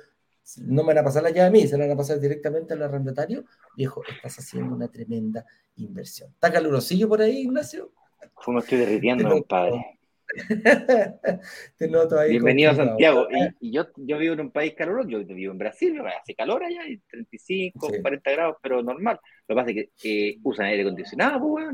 [0.58, 2.74] no me van a pasar la llave a mí, se la van a pasar directamente
[2.74, 3.44] al arrendatario,
[3.76, 5.44] viejo, estás haciendo una tremenda
[5.76, 6.30] inversión.
[6.32, 7.92] ¿Está calurosillo por ahí, Ignacio?
[8.34, 9.98] Como estoy derritiendo, compadre.
[11.76, 12.30] Te noto ahí.
[12.30, 13.28] Bienvenido a Santiago.
[13.60, 16.80] Y, yo, yo vivo en un país caluroso, yo vivo en Brasil, hace calor allá,
[17.10, 19.20] 35, 40 grados, pero normal.
[19.46, 21.66] Lo que pasa es que usan aire acondicionado, pues,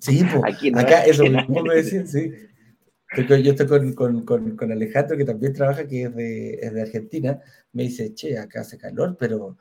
[0.00, 0.42] Sí, pues,
[0.76, 2.30] acá eso mismo me decían, sí.
[3.16, 6.82] Yo estoy con, con, con, con, Alejandro, que también trabaja, que es de, es de
[6.82, 7.40] Argentina.
[7.72, 9.56] Me dice, che, acá hace calor, pero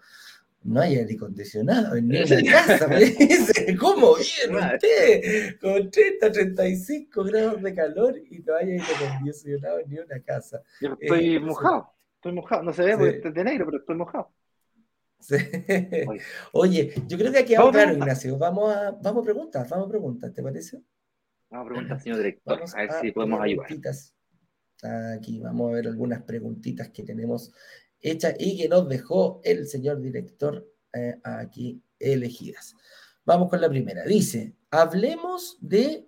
[0.66, 2.88] no hay aire acondicionado en una casa.
[2.88, 5.60] Me dice, ¿cómo viene usted?
[5.60, 10.62] Con 30, 35 grados de calor y no hay aire acondicionado en ni una casa.
[10.82, 12.64] Yo estoy eh, mojado, estoy mojado.
[12.64, 14.32] No se ve porque estoy de negro, pero estoy mojado.
[15.20, 15.36] Sí.
[16.51, 18.38] Oye, yo creo que aquí vamos claro, Ignacio.
[18.38, 20.82] Vamos a, vamos a preguntas, vamos a preguntas, ¿te parece?
[21.56, 23.68] Vamos a preguntar, señor director, a ver si podemos ayudar.
[25.18, 27.53] Aquí vamos a ver algunas preguntitas que tenemos
[28.01, 32.76] hechas y que nos dejó el señor director eh, aquí elegidas.
[33.24, 34.03] Vamos con la primera.
[34.03, 36.06] Dice, hablemos de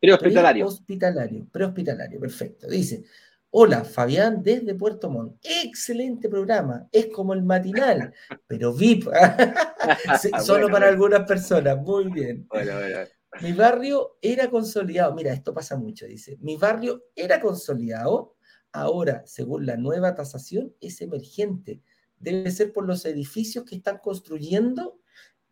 [0.00, 0.64] prehospitalario.
[0.64, 2.66] Prehospitalario, prehospitalario, perfecto.
[2.66, 3.04] Dice,
[3.50, 5.36] hola, Fabián desde Puerto Montt.
[5.42, 6.88] Excelente programa.
[6.90, 8.14] Es como el matinal,
[8.46, 9.10] pero VIP.
[10.42, 11.76] Solo para algunas personas.
[11.82, 12.46] Muy bien.
[12.48, 13.19] Bueno, bueno.
[13.42, 15.14] Mi barrio era consolidado.
[15.14, 16.36] Mira, esto pasa mucho, dice.
[16.40, 18.36] Mi barrio era consolidado.
[18.72, 21.80] Ahora, según la nueva tasación, es emergente.
[22.18, 25.00] Debe ser por los edificios que están construyendo.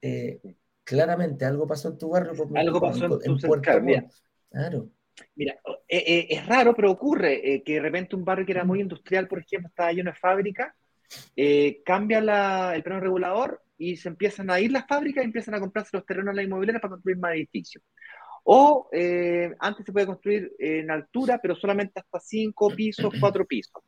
[0.03, 0.41] Eh,
[0.85, 2.33] claramente, algo pasó en tu barrio.
[2.55, 3.71] algo pasó en, Puerto
[4.51, 4.91] Claro.
[5.35, 5.55] Mira,
[5.89, 9.27] eh, eh, es raro, pero ocurre que de repente un barrio que era muy industrial,
[9.27, 10.77] por ejemplo, estaba lleno de fábrica,
[11.85, 12.19] cambia
[12.75, 16.05] el plano regulador y se empiezan a ir las fábricas y empiezan a comprarse los
[16.05, 17.85] terrenos en la inmobiliaria para construir más edificios.
[18.45, 23.83] O eh, antes se puede construir en altura, pero solamente hasta cinco pisos, cuatro pisos.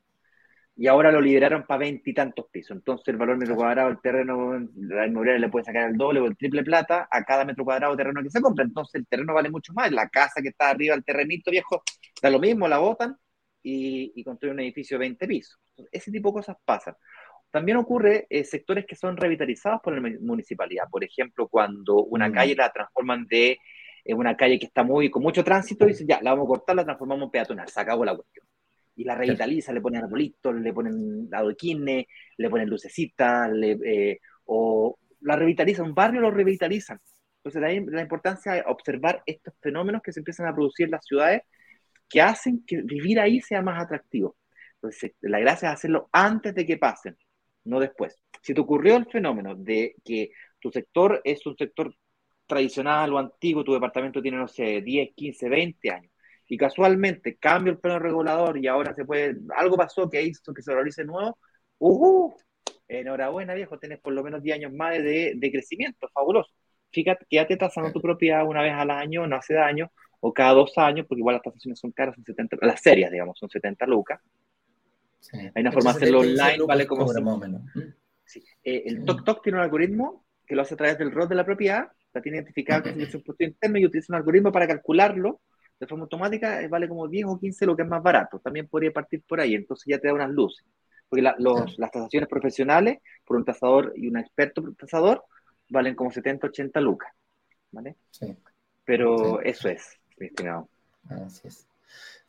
[0.76, 2.76] Y ahora lo liberaron para veintitantos pisos.
[2.76, 6.26] Entonces el valor metro cuadrado del terreno, la inmobiliaria le puede sacar el doble o
[6.26, 8.64] el triple plata a cada metro cuadrado de terreno que se compra.
[8.64, 9.90] Entonces el terreno vale mucho más.
[9.92, 11.82] La casa que está arriba, el terrenito viejo,
[12.22, 13.16] da lo mismo, la botan
[13.62, 15.58] y, y construyen un edificio de 20 pisos.
[15.92, 16.94] ese tipo de cosas pasan.
[17.50, 20.84] También ocurre en eh, sectores que son revitalizados por la municipalidad.
[20.88, 22.32] Por ejemplo, cuando una mm.
[22.32, 23.58] calle la transforman de
[24.04, 26.48] eh, una calle que está muy con mucho tránsito y dicen, ya, la vamos a
[26.48, 28.46] cortar, la transformamos en peatonal, se acabó la cuestión.
[28.96, 35.36] Y la revitaliza, le ponen arbolitos, le ponen adoquines, le ponen lucecitas, eh, o la
[35.36, 37.00] revitaliza, un barrio lo revitalizan.
[37.38, 41.04] Entonces, ahí la importancia de observar estos fenómenos que se empiezan a producir en las
[41.06, 41.42] ciudades
[42.08, 44.36] que hacen que vivir ahí sea más atractivo.
[44.74, 47.16] Entonces, la gracia es hacerlo antes de que pasen
[47.64, 48.16] no después.
[48.42, 51.94] Si te ocurrió el fenómeno de que tu sector es un sector
[52.46, 56.12] tradicional o antiguo, tu departamento tiene, no sé, 10, 15, 20 años,
[56.48, 60.62] y casualmente cambia el plano regulador y ahora se puede, algo pasó que hizo que
[60.62, 61.38] se realice nuevo,
[61.78, 62.32] ¡uh!
[62.88, 66.50] Enhorabuena, viejo, tienes por lo menos 10 años más de, de crecimiento, fabuloso.
[66.90, 70.76] Fíjate, quédate tasando tu propiedad una vez al año, no hace daño, o cada dos
[70.76, 74.20] años, porque igual las tasaciones son caras, son 70, las serias, digamos, son 70 lucas.
[75.32, 77.06] Hay una forma de hacerlo online, vale como...
[78.24, 78.44] Sí.
[78.62, 81.44] Eh, el TokTok tiene un algoritmo que lo hace a través del rol de la
[81.44, 85.40] propiedad, la tiene identificada como es un impuesto interno y utiliza un algoritmo para calcularlo
[85.80, 88.38] de forma automática, eh, vale como 10 o 15 lo que es más barato.
[88.38, 90.66] También podría partir por ahí, entonces ya te da unas luces.
[91.08, 95.24] Porque los, las tasaciones profesionales, por un tasador y un experto tasador,
[95.70, 97.12] valen como 70, 80 lucas.
[97.72, 97.96] ¿Vale?
[98.10, 98.36] Sí.
[98.84, 100.68] Pero eso es, estimado.
[101.08, 101.66] Así es.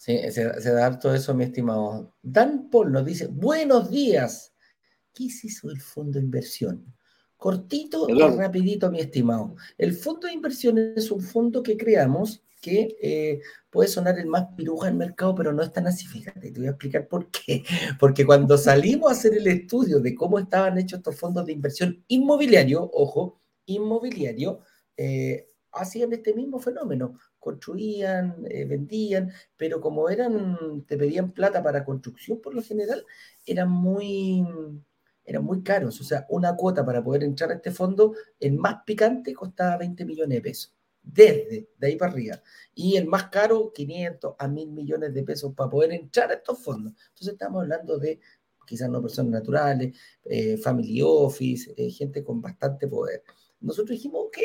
[0.01, 2.15] Sí, se, da todo eso, mi estimado.
[2.23, 4.51] Dan Paul nos dice, buenos días.
[5.13, 6.91] ¿Qué es eso del fondo de inversión?
[7.37, 9.55] Cortito y rapidito, mi estimado.
[9.77, 14.47] El fondo de inversión es un fondo que creamos que eh, puede sonar el más
[14.57, 16.07] piruja del mercado, pero no es tan así.
[16.07, 17.63] Fíjate, te voy a explicar por qué.
[17.99, 22.03] Porque cuando salimos a hacer el estudio de cómo estaban hechos estos fondos de inversión
[22.07, 24.61] inmobiliario, ojo, inmobiliario,
[24.97, 31.83] eh, hacían este mismo fenómeno construían, eh, vendían, pero como eran, te pedían plata para
[31.83, 33.03] construcción por lo general,
[33.45, 34.45] eran muy,
[35.25, 35.99] eran muy caros.
[35.99, 40.05] O sea, una cuota para poder entrar a este fondo, el más picante costaba 20
[40.05, 42.41] millones de pesos, desde de ahí para arriba.
[42.75, 46.63] Y el más caro, 500 a 1000 millones de pesos para poder entrar a estos
[46.63, 46.93] fondos.
[47.09, 48.19] Entonces estamos hablando de
[48.67, 53.23] quizás no personas naturales, eh, family office, eh, gente con bastante poder.
[53.59, 54.37] Nosotros dijimos, ok,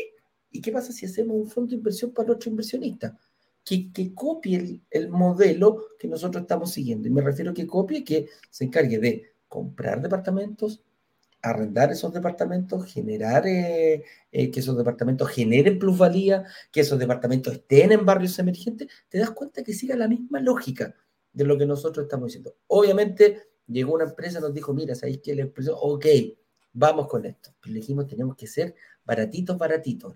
[0.51, 3.19] ¿Y qué pasa si hacemos un fondo de inversión para otro inversionista?
[3.65, 7.09] Que, que copie el, modelo que nosotros estamos siguiendo.
[7.09, 10.83] Y me refiero a que copie, que se encargue de comprar departamentos,
[11.43, 17.93] arrendar esos departamentos, generar eh, eh, que esos departamentos generen plusvalía, que esos departamentos estén
[17.93, 20.95] en barrios emergentes, te das cuenta que siga la misma lógica
[21.33, 22.57] de lo que nosotros estamos diciendo.
[22.69, 25.35] Obviamente, llegó una empresa nos dijo, mira, ¿sabéis qué?
[25.35, 26.07] La expresión, ok,
[26.73, 27.55] vamos con esto.
[27.61, 28.75] Pero dijimos, tenemos que ser
[29.07, 30.15] baratitos, baratitos.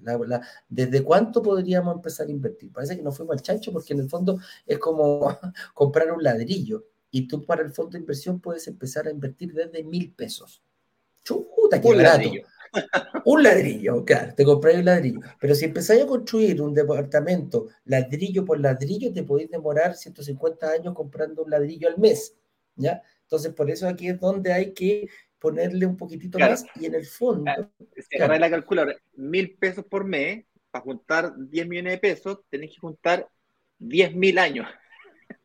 [0.69, 2.73] ¿Desde cuánto podríamos empezar a invertir?
[2.73, 5.29] Parece que nos fuimos al chancho porque en el fondo es como
[5.75, 6.85] comprar un ladrillo.
[7.13, 10.63] Y tú para el fondo de inversión puedes empezar a invertir desde mil pesos.
[11.25, 12.19] Chuta, qué un barato.
[12.19, 12.47] Ladrillo.
[13.25, 15.21] un ladrillo, claro, te compré un ladrillo.
[15.41, 20.95] Pero si empezáis a construir un departamento ladrillo por ladrillo, te podéis demorar 150 años
[20.95, 22.37] comprando un ladrillo al mes.
[22.77, 23.03] ¿Ya?
[23.23, 25.09] Entonces, por eso aquí es donde hay que
[25.41, 27.51] ponerle un poquitito más y en el fondo.
[27.97, 28.39] Si claro.
[28.39, 33.27] la calculadora, mil pesos por mes, para juntar 10 millones de pesos, tenés que juntar
[33.79, 34.69] 10 mil años.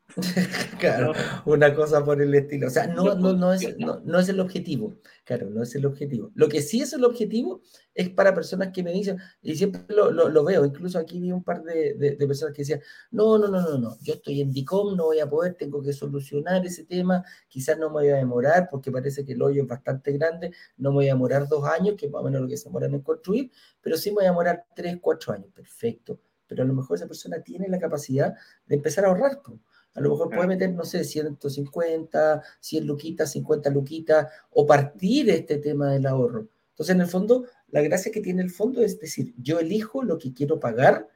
[0.80, 1.14] claro,
[1.46, 2.68] una cosa por el estilo.
[2.68, 4.96] O sea, no, no, no, es, no, es el objetivo.
[5.24, 6.32] Claro, no es el objetivo.
[6.36, 7.62] Lo que sí es el objetivo
[7.94, 11.44] es para personas que me dicen, y siempre lo, lo, veo, incluso aquí vi un
[11.44, 12.82] par de, de, personas que decían,
[13.12, 15.94] no, no, no, no, no, yo estoy en DICOM, no voy a poder, tengo que
[15.94, 19.68] solucionar ese tema, quizás no me voy a demorar porque parece que el hoyo es
[19.68, 22.48] bastante grande, no me voy a demorar dos años, que es más o menos lo
[22.48, 23.52] que se demoran en construir,
[23.82, 26.20] pero sí me voy a demorar tres, cuatro años, perfecto.
[26.48, 28.36] Pero a lo mejor esa persona tiene la capacidad
[28.68, 29.42] de empezar a ahorrar.
[29.44, 29.60] Pues.
[29.96, 35.58] A lo mejor puede meter, no sé, 150, 100 luquitas, 50 luquitas, o partir este
[35.58, 36.50] tema del ahorro.
[36.72, 40.18] Entonces, en el fondo, la gracia que tiene el fondo es decir, yo elijo lo
[40.18, 41.10] que quiero pagar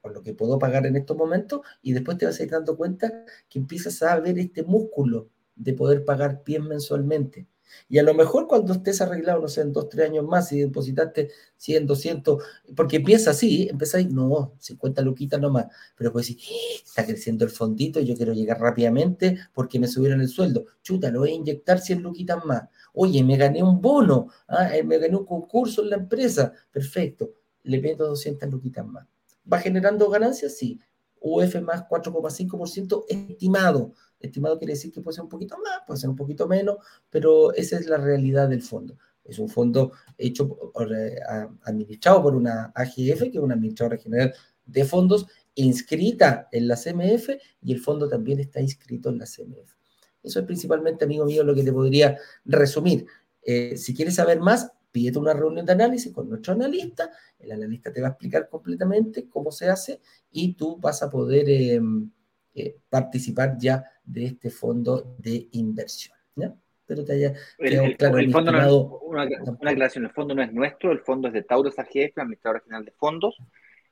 [0.00, 2.76] o lo que puedo pagar en estos momentos y después te vas a ir dando
[2.76, 7.46] cuenta que empiezas a ver este músculo de poder pagar bien mensualmente.
[7.88, 10.60] Y a lo mejor cuando estés arreglado, no sé, en dos, tres años más, y
[10.60, 12.42] depositaste 100, 200,
[12.74, 16.82] porque empieza así, empezáis, no, 50 luquitas nomás, pero pues decir, ¡Eh!
[16.84, 20.66] está creciendo el fondito yo quiero llegar rápidamente porque me subieron el sueldo.
[20.82, 22.62] Chuta, lo voy a inyectar 100 luquitas más.
[22.94, 24.74] Oye, me gané un bono, ¿ah?
[24.74, 26.52] Eh, me gané un concurso en la empresa.
[26.70, 27.32] Perfecto,
[27.64, 29.06] le meto 200 luquitas más.
[29.50, 30.56] ¿Va generando ganancias?
[30.56, 30.80] Sí.
[31.20, 33.92] UF más 4,5% estimado.
[34.18, 36.76] Estimado quiere decir que puede ser un poquito más, puede ser un poquito menos,
[37.10, 38.96] pero esa es la realidad del fondo.
[39.24, 41.18] Es un fondo hecho, eh,
[41.62, 47.30] administrado por una AGF, que es una administradora general de fondos, inscrita en la CMF
[47.62, 49.74] y el fondo también está inscrito en la CMF.
[50.22, 53.06] Eso es principalmente, amigo mío, lo que te podría resumir.
[53.42, 57.10] Eh, si quieres saber más, pídete una reunión de análisis con nuestro analista.
[57.38, 60.00] El analista te va a explicar completamente cómo se hace
[60.30, 62.10] y tú vas a poder em,
[62.54, 66.16] eh, participar ya de este fondo de inversión.
[66.36, 66.54] ¿ya?
[66.86, 68.18] Pero te haya el, claro.
[68.18, 69.22] El fondo no es, una,
[69.70, 72.84] aclaración: el fondo no es nuestro, el fondo es de Taurus AGF, la administradora general
[72.84, 73.36] de fondos,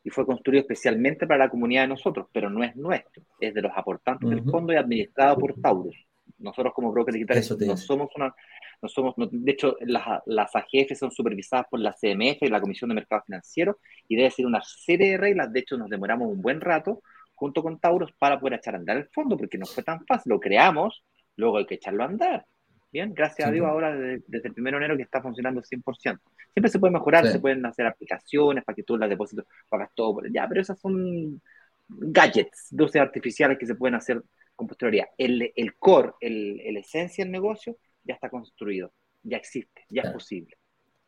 [0.05, 3.62] y fue construido especialmente para la comunidad de nosotros, pero no es nuestro, es de
[3.62, 5.97] los aportantes del fondo y administrado por Taurus.
[6.39, 8.35] Nosotros, como brokers digitales, no somos una
[8.83, 12.97] no somos, de hecho, las, las AGF son supervisadas por la CMF, la Comisión de
[12.97, 15.51] Mercado Financiero, y debe ser una serie de reglas.
[15.51, 17.03] De hecho, nos demoramos un buen rato
[17.35, 20.30] junto con Tauros para poder echar a andar el fondo, porque no fue tan fácil.
[20.30, 21.05] Lo creamos,
[21.37, 22.47] luego hay que echarlo a andar.
[22.93, 26.20] Bien, gracias a Dios ahora desde, el 1 de enero que está funcionando 100%.
[26.53, 30.14] Siempre se puede mejorar, se pueden hacer aplicaciones para que tú las deposites, pagas todo
[30.14, 31.43] por ya, pero esas son
[31.89, 34.22] gadgets, dosis artificiales que se pueden hacer
[34.55, 35.09] con posterioridad.
[35.18, 38.93] El, el core, el, el esencia del negocio ya está construido,
[39.24, 40.57] ya existe, ya es posible.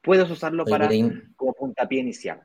[0.03, 0.89] Puedes usarlo para
[1.37, 2.43] como puntapié inicial.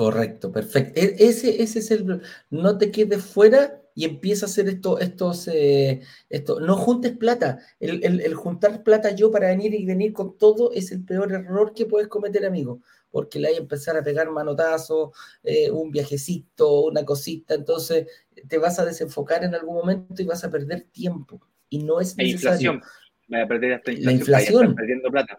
[0.00, 0.98] Correcto, perfecto.
[0.98, 2.22] E, ese, ese es el.
[2.48, 5.46] No te quedes fuera y empieza a hacer esto, estos.
[5.46, 6.58] Eh, esto.
[6.58, 7.58] No juntes plata.
[7.78, 11.84] El, juntar plata yo para venir y venir con todo es el peor error que
[11.84, 12.80] puedes cometer, amigo.
[13.10, 15.10] Porque le hay a empezar a pegar manotazos,
[15.42, 17.52] eh, un viajecito, una cosita.
[17.52, 18.06] Entonces
[18.48, 21.46] te vas a desenfocar en algún momento y vas a perder tiempo.
[21.68, 22.72] Y no es necesario.
[22.72, 22.82] inflación.
[23.28, 24.04] Vaya a perder inflación.
[24.06, 24.74] La inflación.
[24.74, 25.38] Perdiendo plata.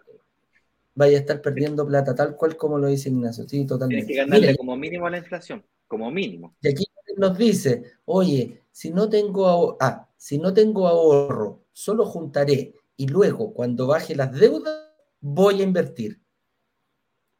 [0.94, 3.48] Vaya a estar perdiendo plata, tal cual como lo dice Ignacio.
[3.48, 4.06] Sí, totalmente.
[4.06, 6.54] Tienes que ganarle como mínimo a la inflación, como mínimo.
[6.60, 6.84] Y aquí
[7.16, 13.08] nos dice, oye, si no tengo ahorro, ah, si no tengo ahorro, solo juntaré y
[13.08, 16.20] luego cuando baje las deudas voy a invertir.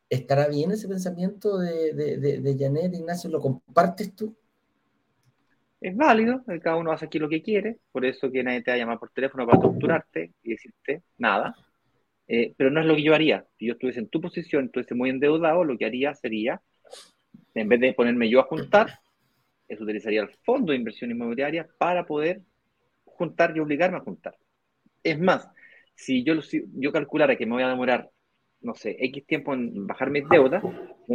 [0.08, 3.30] ¿Estará bien ese pensamiento de, de, de Janet, Ignacio?
[3.30, 4.36] ¿Lo compartes tú?
[5.82, 8.76] es válido, cada uno hace aquí lo que quiere, por eso que nadie te va
[8.76, 11.56] a llamar por teléfono para torturarte y decirte nada,
[12.28, 13.46] eh, pero no es lo que yo haría.
[13.58, 16.60] Si yo estuviese en tu posición, estuviese muy endeudado, lo que haría sería,
[17.54, 19.00] en vez de ponerme yo a juntar,
[19.68, 22.42] eso utilizaría el fondo de inversión inmobiliaria para poder
[23.04, 24.36] juntar y obligarme a juntar.
[25.02, 25.48] Es más,
[25.94, 26.34] si yo,
[26.74, 28.10] yo calculara que me voy a demorar
[28.62, 30.62] no sé, X tiempo en bajar mis deudas,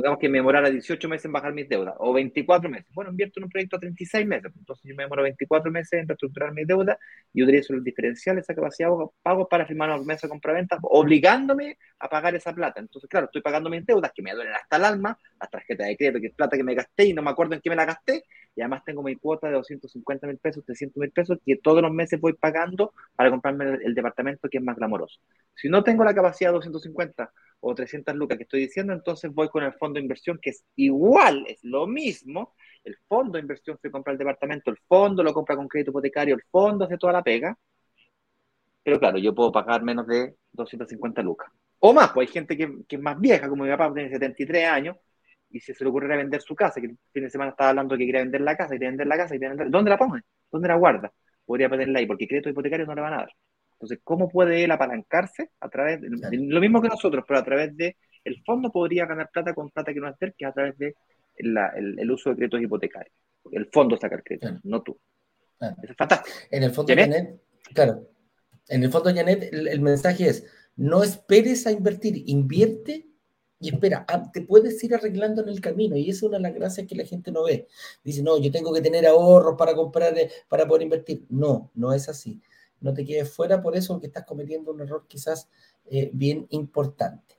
[0.02, 2.88] digamos que me demorara 18 meses en bajar mis deudas, o 24 meses.
[2.93, 6.08] Bueno, invierto en un proyecto a 36 meses, entonces yo me demoro 24 meses en
[6.08, 6.98] reestructurar mis deudas
[7.34, 11.78] y utilizo los diferenciales, esa capacidad de pago para firmar una promesa de compraventa, obligándome
[12.00, 12.80] a pagar esa plata.
[12.80, 15.98] Entonces, claro, estoy pagando mis deudas que me duelen hasta el alma, la tarjeta de
[15.98, 17.86] crédito, que es plata que me gasté y no me acuerdo en qué me la
[17.86, 18.24] gasté,
[18.56, 21.91] y además tengo mi cuota de 250 mil pesos, 300 mil pesos, que todos los
[21.91, 25.20] meses voy pagando para comprarme el, el departamento que es más glamoroso.
[25.56, 29.49] Si no tengo la capacidad de 250 o 300 lucas que estoy diciendo, entonces voy
[29.49, 32.55] con el fondo de inversión que es igual, es lo mismo.
[32.84, 36.36] El fondo de inversión se compra el departamento, el fondo lo compra con crédito hipotecario,
[36.36, 37.58] el fondo hace toda la pega.
[38.84, 41.51] Pero claro, yo puedo pagar menos de 250 lucas.
[41.80, 44.68] O más, pues hay gente que, que es más vieja, como mi papá, tiene 73
[44.68, 44.97] años,
[45.49, 47.97] y si se le ocurre vender su casa, que el fin de semana estaba hablando
[47.97, 49.70] que quería vender la casa, y vender la casa, y vender...
[49.70, 50.22] ¿dónde la pone?
[50.51, 51.12] ¿Dónde la guarda?
[51.45, 53.30] Podría ponerla ahí, porque crédito hipotecario no le van a dar.
[53.78, 57.78] Entonces, ¿cómo puede él apalancarse a través de, lo mismo que nosotros, pero a través
[57.78, 60.54] de el fondo podría ganar plata con plata que no es de que es a
[60.54, 60.96] través de
[61.36, 63.14] el, uso de créditos hipotecarios.
[63.52, 64.98] El fondo saca el crédito, no tú.
[65.62, 66.36] Eso es fantástico.
[66.50, 67.40] En el fondo, Janet,
[67.74, 68.10] claro.
[68.68, 73.06] En el fondo, Janet, el, mensaje es: no esperes a invertir, invierte
[73.60, 76.44] y espera, ah, te puedes ir arreglando en el camino y esa es una de
[76.44, 77.68] las gracias que la gente no ve.
[78.04, 81.26] Dice, no, yo tengo que tener ahorros para comprar, eh, para poder invertir.
[81.30, 82.42] No, no es así
[82.82, 85.50] no te quedes fuera por eso, porque estás cometiendo un error quizás
[85.90, 87.36] eh, bien importante.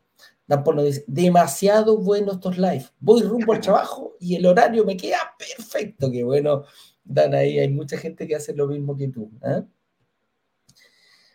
[0.47, 2.87] Dan por dice, demasiado bueno estos live.
[2.99, 6.11] Voy rumbo al trabajo y el horario me queda perfecto.
[6.11, 6.65] Qué bueno,
[7.05, 9.31] Dan, ahí hay mucha gente que hace lo mismo que tú.
[9.43, 9.63] ¿eh?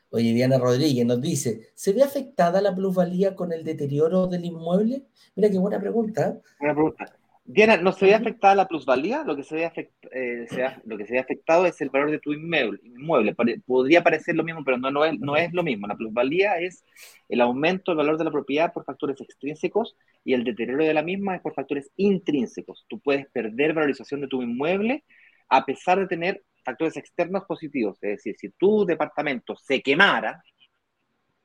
[0.10, 5.08] Oye, Diana Rodríguez nos dice, ¿se ve afectada la plusvalía con el deterioro del inmueble?
[5.36, 6.40] Mira qué buena pregunta.
[6.60, 7.18] Buena pregunta.
[7.46, 10.48] Diana, no se ve afectada la plusvalía, lo que se ve, eh,
[10.86, 12.80] lo que se ve afectado es el valor de tu inmueble.
[12.84, 13.36] inmueble.
[13.66, 15.86] Podría parecer lo mismo, pero no, no, es, no es lo mismo.
[15.88, 16.86] La plusvalía es
[17.28, 21.04] el aumento del valor de la propiedad por factores extrínsecos y el deterioro de la
[21.04, 22.86] misma es por factores intrínsecos.
[22.88, 25.04] Tú puedes perder valorización de tu inmueble
[25.50, 27.98] a pesar de tener factores externos positivos.
[28.02, 30.42] Es decir, si tu departamento se quemara,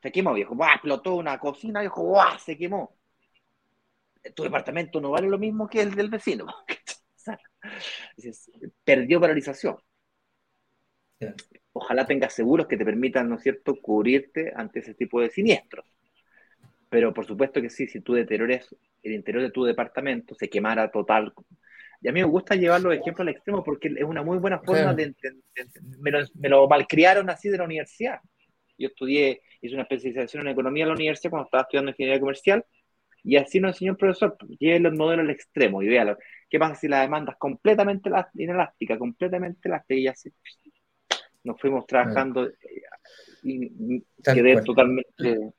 [0.01, 2.98] se quemó, viejo, explotó una cocina, viejo, se quemó
[4.35, 6.47] tu departamento no vale lo mismo que el del vecino.
[8.85, 9.77] perdió valorización.
[11.73, 15.87] Ojalá tengas seguros que te permitan, ¿no es cierto?, cubrirte ante ese tipo de siniestros.
[16.89, 20.91] Pero por supuesto que sí, si tú deteriores el interior de tu departamento, se quemara
[20.91, 21.33] total.
[22.01, 24.61] Y a mí me gusta llevar los ejemplos al extremo porque es una muy buena
[24.61, 25.15] forma de,
[25.99, 28.21] me, lo, me lo malcriaron así de la universidad.
[28.79, 32.65] Yo estudié, hice una especialización en economía en la universidad cuando estaba estudiando ingeniería comercial
[33.23, 36.17] y así nos enseñó el profesor, lleve el modelo al extremo y véalo.
[36.49, 40.01] ¿Qué pasa si la demanda es completamente inelástica, completamente elástica?
[40.01, 40.33] Y así
[41.45, 42.55] nos fuimos trabajando eh,
[43.43, 45.53] y, quedé totalmente...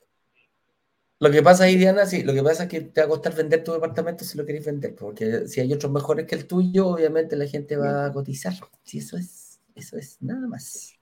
[1.22, 3.36] Lo que pasa ahí, Diana, sí, lo que pasa es que te va a costar
[3.36, 6.88] vender tu departamento si lo querés vender, porque si hay otros mejores que el tuyo,
[6.88, 8.54] obviamente la gente va a cotizar.
[8.84, 10.94] Sí, eso es, eso es nada más.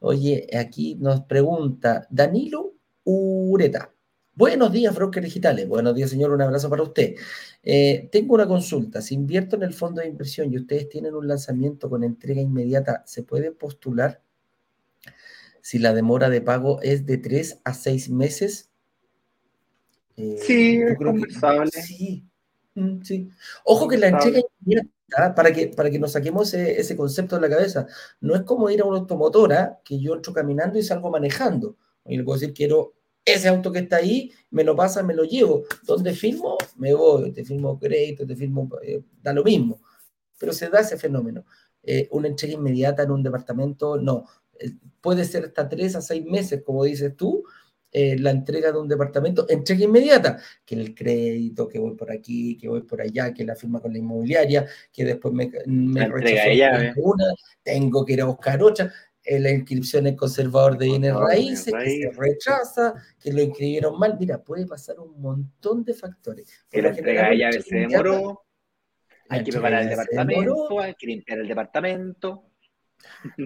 [0.00, 2.74] Oye, aquí nos pregunta Danilo
[3.04, 3.91] Ureta.
[4.34, 5.68] Buenos días, brokers digitales.
[5.68, 6.30] Buenos días, señor.
[6.30, 7.16] Un abrazo para usted.
[7.62, 9.02] Eh, tengo una consulta.
[9.02, 13.02] Si invierto en el fondo de inversión y ustedes tienen un lanzamiento con entrega inmediata,
[13.06, 14.22] ¿se puede postular
[15.60, 18.70] si la demora de pago es de tres a seis meses?
[20.16, 21.70] Eh, sí, es conversable.
[21.70, 22.24] sí,
[22.74, 23.28] mm, sí.
[23.64, 27.54] Ojo que la entrega inmediata, para que, para que nos saquemos ese, concepto de la
[27.54, 27.86] cabeza,
[28.22, 31.76] no es como ir a una automotora que yo entro caminando y salgo manejando.
[32.06, 32.94] Y le puedo decir, quiero
[33.24, 35.64] ese auto que está ahí, me lo pasa, me lo llevo.
[35.84, 36.56] ¿Dónde firmo?
[36.76, 39.80] Me voy, te firmo crédito, te firmo, eh, da lo mismo.
[40.38, 41.44] Pero se da ese fenómeno.
[41.82, 44.24] Eh, una entrega inmediata en un departamento, no.
[44.58, 47.44] Eh, puede ser hasta tres a seis meses, como dices tú,
[47.94, 52.66] la entrega de un departamento, entrega inmediata, que el crédito, que voy por aquí, que
[52.66, 56.10] voy por allá, que la firma con la inmobiliaria, que después me, me
[56.96, 58.90] una, tengo que ir a buscar otra
[59.24, 64.16] la inscripción en conservador de bienes raíces, que se rechaza, que lo inscribieron mal.
[64.18, 66.48] Mira, puede pasar un montón de factores.
[66.70, 68.44] Que la entrega de llave se demoró,
[69.28, 72.44] hay que preparar el departamento, hay que limpiar el departamento.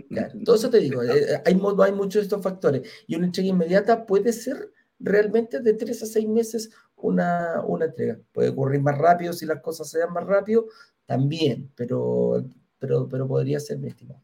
[0.09, 2.91] Claro, todo eso te digo, eh, hay, hay muchos de estos factores.
[3.07, 8.19] Y una entrega inmediata puede ser realmente de tres a seis meses una, una entrega.
[8.33, 10.67] Puede ocurrir más rápido si las cosas se dan más rápido,
[11.07, 12.45] también, pero,
[12.79, 14.23] pero, pero podría ser mi estimado.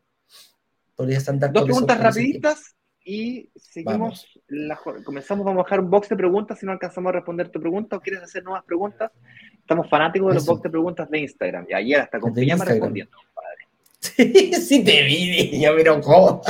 [1.52, 4.26] Dos preguntas rapiditas y seguimos.
[5.04, 7.96] comenzamos, vamos a bajar un box de preguntas si no alcanzamos a responder tu pregunta
[7.96, 9.10] o quieres hacer nuevas preguntas.
[9.58, 11.66] Estamos fanáticos de los box de preguntas de Instagram.
[11.68, 13.16] Y ayer hasta con Piñama respondiendo,
[14.02, 16.42] Sí, sí te vi, ya me cómo.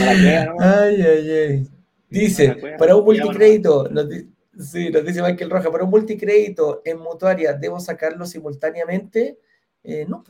[0.00, 1.68] Ay, ay, ay.
[2.08, 4.06] Dice, para un multicrédito, nos,
[4.58, 9.38] sí, nos dice Michael Roja, para un multicrédito en mutuaria, ¿debo sacarlo simultáneamente?
[9.82, 10.24] Eh, no,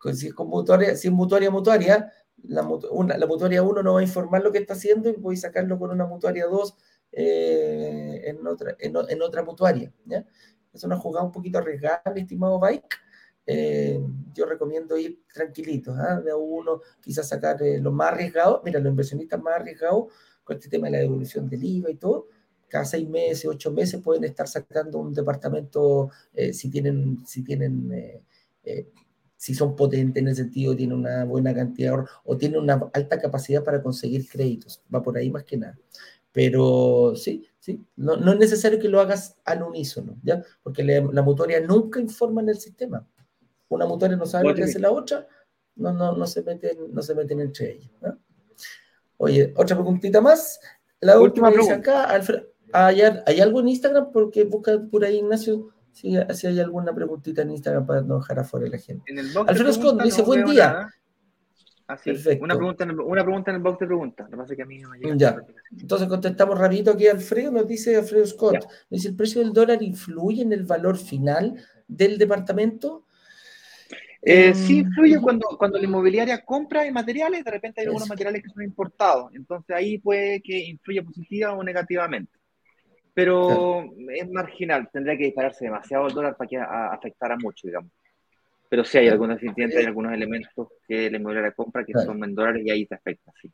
[0.00, 2.12] pues, si es con mutuaria, si es mutuaria, mutuaria,
[2.44, 5.36] la, una, la mutuaria 1 no va a informar lo que está haciendo y voy
[5.36, 6.76] a sacarlo con una mutuaria 2
[7.12, 9.92] eh, en, otra, en, otra mutuaria.
[10.04, 10.24] ¿ya?
[10.72, 12.96] Es una jugada un poquito arriesgada, mi estimado Bike.
[13.46, 14.00] Eh,
[14.32, 16.20] yo recomiendo ir tranquilitos, ¿ah?
[16.20, 18.62] de uno, quizás sacar eh, lo más arriesgado.
[18.64, 20.12] Mira, los inversionistas más arriesgados
[20.44, 22.28] con este tema de la devolución del IVA y todo,
[22.68, 26.10] cada seis meses, ocho meses pueden estar sacando un departamento
[26.52, 28.22] si tienen, si tienen
[29.40, 33.18] si son potentes en el sentido, tienen una buena cantidad de o tienen una alta
[33.18, 34.82] capacidad para conseguir créditos.
[34.94, 35.78] Va por ahí más que nada.
[36.30, 40.44] Pero sí, sí, no, no es necesario que lo hagas al unísono, ¿ya?
[40.62, 43.08] Porque la mutuaria nunca informa en el sistema.
[43.70, 45.26] Una mutuaria no sabe lo que hace la otra,
[45.74, 47.90] no, no, no, se, meten, no se meten entre ellos.
[49.16, 50.60] Oye, otra preguntita más.
[51.00, 51.76] La última, pregunta.
[51.76, 52.42] acá, Alfred,
[52.74, 54.12] ¿hay, ¿hay algo en Instagram?
[54.12, 58.38] Porque busca por ahí, Ignacio si, si hay alguna preguntita en Instagram para no dejar
[58.38, 59.12] afuera a la gente.
[59.46, 60.88] Alfredo Scott dice, buen día.
[61.86, 64.26] Así, Una pregunta, en el, una pregunta en el box de preguntas.
[64.26, 65.16] Lo que pasa es que a mí no me llega.
[65.16, 65.36] Ya.
[65.72, 67.50] Entonces contestamos rapidito aquí Alfredo.
[67.50, 68.64] Nos dice Alfredo Scott.
[68.88, 73.06] dice, ¿el precio del dólar influye en el valor final del departamento?
[74.22, 78.44] Eh, sí em, influye cuando, cuando la inmobiliaria compra materiales, de repente hay algunos materiales
[78.44, 79.34] que son importados.
[79.34, 82.39] Entonces ahí puede que influya positiva o negativamente
[83.14, 83.84] pero
[84.14, 87.90] es marginal, tendría que dispararse demasiado el dólar para que afectara mucho, digamos.
[88.68, 92.62] Pero sí hay algunos hay algunos elementos que la inmobiliaria compra que son en dólares
[92.64, 93.50] y ahí te afecta, sí.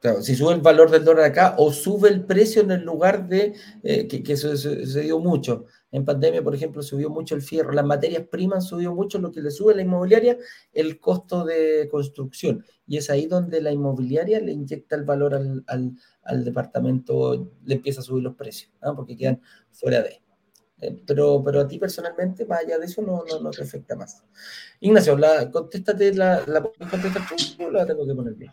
[0.00, 3.28] Claro, si sube el valor del dólar acá o sube el precio en el lugar
[3.28, 5.66] de eh, que, que se, dio mucho.
[5.92, 9.42] En pandemia, por ejemplo, subió mucho el fierro, las materias primas subió mucho, lo que
[9.42, 10.38] le sube a la inmobiliaria,
[10.72, 12.64] el costo de construcción.
[12.86, 15.92] Y es ahí donde la inmobiliaria le inyecta el valor al, al,
[16.44, 19.40] departamento, le empieza a subir los precios, porque quedan
[19.70, 20.20] fuera de.
[20.80, 23.96] Eh, pero, pero a ti personalmente, más allá de eso, no, no, no te afecta
[23.96, 24.24] más.
[24.80, 28.52] Ignacio, la, contéstate, la, la, contestar tú o la tengo que poner bien?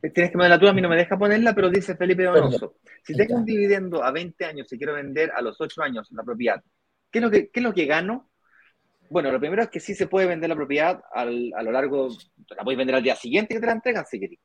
[0.00, 2.76] Tienes que la tuya, a mí no me deja ponerla, pero dice Felipe Donoso.
[3.02, 6.22] Si tengo un dividendo a 20 años y quiero vender a los 8 años la
[6.22, 6.62] propiedad,
[7.10, 8.30] ¿qué es lo que, qué es lo que gano?
[9.10, 12.08] Bueno, lo primero es que sí se puede vender la propiedad al, a lo largo,
[12.56, 14.38] la puedes vender al día siguiente que te la entregan si quieres.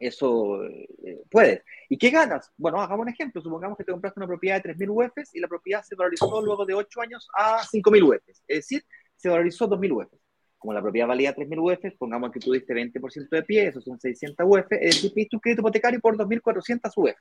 [0.00, 1.62] Eso eh, puedes.
[1.88, 2.50] ¿Y qué ganas?
[2.56, 3.40] Bueno, hagamos un ejemplo.
[3.40, 6.66] Supongamos que te compraste una propiedad de 3.000 UFs y la propiedad se valorizó luego
[6.66, 8.42] de 8 años a 5.000 UFs.
[8.48, 8.84] Es decir,
[9.14, 10.20] se valorizó 2.000 UFs
[10.60, 13.98] como la propiedad valía 3.000 UF, pongamos que tú diste 20% de pie, eso son
[13.98, 17.16] 600 UF, es decir, pediste un crédito hipotecario por 2.400 UF.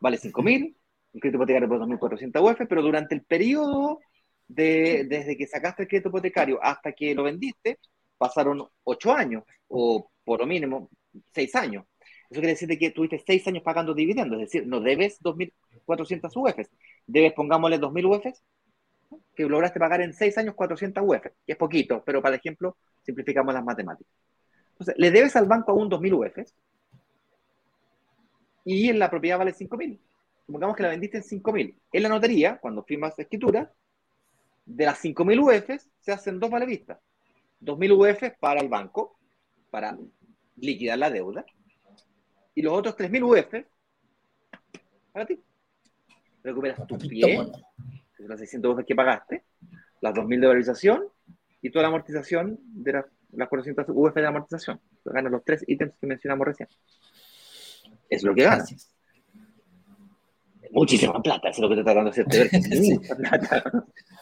[0.00, 0.74] Vale 5.000,
[1.12, 4.00] un crédito hipotecario por 2.400 UF, pero durante el periodo
[4.48, 7.78] de, desde que sacaste el crédito hipotecario hasta que lo vendiste,
[8.18, 10.90] pasaron 8 años, o por lo mínimo
[11.34, 11.84] 6 años.
[12.30, 16.66] Eso quiere decir que tuviste 6 años pagando dividendos, es decir, no debes 2.400 UF,
[17.06, 18.26] debes, pongámosle 2.000 UF
[19.34, 23.54] que lograste pagar en 6 años 400 UF, que es poquito, pero para ejemplo, simplificamos
[23.54, 24.12] las matemáticas.
[24.72, 26.52] Entonces, le debes al banco aún 2.000 UF
[28.64, 29.98] y en la propiedad vale 5.000.
[30.46, 31.74] Supongamos que la vendiste en 5.000.
[31.92, 33.72] En la notaría, cuando firmas escritura,
[34.64, 36.98] de las 5.000 UF se hacen dos valevistas.
[37.60, 39.18] 2.000 UF para el banco,
[39.70, 39.96] para
[40.56, 41.44] liquidar la deuda,
[42.56, 43.66] y los otros 3.000 UF
[45.12, 45.40] para ti.
[46.42, 47.46] Recuperas tu pie,
[48.18, 49.44] las 600 UF que pagaste,
[50.00, 51.04] las 2.000 de valorización
[51.60, 54.80] y toda la amortización de las 400 UF de amortización.
[55.04, 56.68] Ganas los tres ítems que mencionamos recién.
[58.08, 58.95] Es lo que ganas.
[60.72, 62.50] Muchísima plata, eso es lo que te está dando hacerte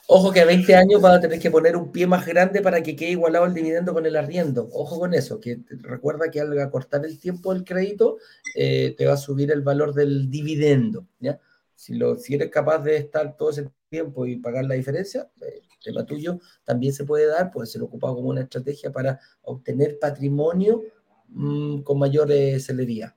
[0.06, 2.82] Ojo que a 20 años vas a tener que poner un pie más grande para
[2.82, 4.68] que quede igualado el dividendo con el arriendo.
[4.72, 8.18] Ojo con eso, que recuerda que al acortar el tiempo del crédito
[8.54, 11.06] eh, te va a subir el valor del dividendo.
[11.20, 11.40] ¿ya?
[11.74, 15.62] Si, lo, si eres capaz de estar todo ese tiempo y pagar la diferencia, el
[15.82, 20.82] tema tuyo también se puede dar, puede ser ocupado como una estrategia para obtener patrimonio
[21.28, 23.16] mm, con mayor eh, celería.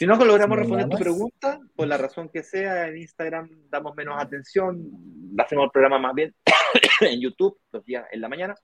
[0.00, 4.14] Si no logramos responder tu pregunta, por la razón que sea, en Instagram damos menos
[4.18, 4.90] atención,
[5.36, 6.34] hacemos el programa más bien
[7.02, 8.54] en YouTube, los días en la mañana.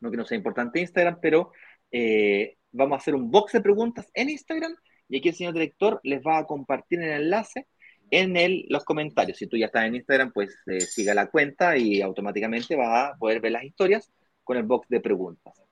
[0.00, 1.52] No que no sea importante Instagram, pero
[1.90, 4.74] eh, vamos a hacer un box de preguntas en Instagram
[5.06, 7.66] y aquí el señor director les va a compartir el enlace
[8.10, 9.36] en el, los comentarios.
[9.36, 13.18] Si tú ya estás en Instagram, pues eh, siga la cuenta y automáticamente vas a
[13.18, 14.10] poder ver las historias
[14.44, 15.65] con el box de preguntas.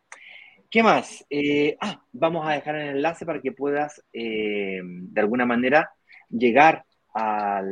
[0.75, 1.25] ¿Qué más?
[1.31, 5.89] Eh, ah, vamos a dejar el enlace para que puedas eh, de alguna manera
[6.29, 7.63] llegar a